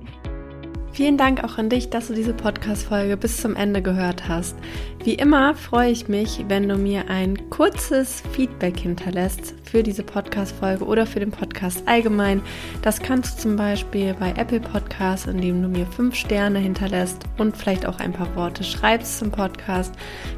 [0.95, 4.55] Vielen Dank auch an dich, dass du diese Podcast-Folge bis zum Ende gehört hast.
[5.03, 10.84] Wie immer freue ich mich, wenn du mir ein kurzes Feedback hinterlässt für diese Podcast-Folge
[10.84, 12.40] oder für den Podcast allgemein.
[12.82, 17.57] Das kannst du zum Beispiel bei Apple Podcasts, indem du mir fünf Sterne hinterlässt und
[17.57, 19.92] vielleicht auch ein paar Worte schreibst zum Podcast.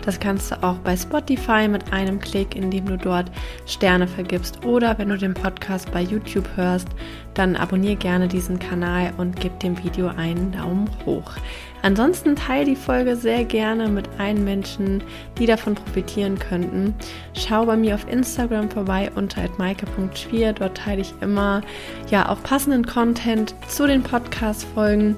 [0.06, 3.30] Das kannst du auch bei Spotify mit einem Klick, indem du dort
[3.66, 4.64] Sterne vergibst.
[4.64, 6.88] Oder wenn du den Podcast bei YouTube hörst,
[7.36, 11.32] dann abonniere gerne diesen Kanal und gib dem Video einen Daumen hoch.
[11.82, 15.02] Ansonsten teile die Folge sehr gerne mit allen Menschen,
[15.38, 16.94] die davon profitieren könnten.
[17.34, 20.52] Schau bei mir auf Instagram vorbei unter maike.schwier.
[20.52, 21.60] Dort teile ich immer
[22.10, 25.14] ja auch passenden Content zu den Podcast-Folgen.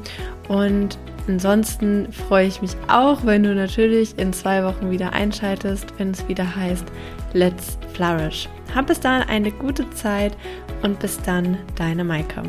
[0.49, 6.11] Und ansonsten freue ich mich auch, wenn du natürlich in zwei Wochen wieder einschaltest, wenn
[6.11, 6.85] es wieder heißt
[7.33, 8.49] Let's Flourish.
[8.75, 10.37] Hab bis dahin eine gute Zeit
[10.83, 12.43] und bis dann, deine Maike.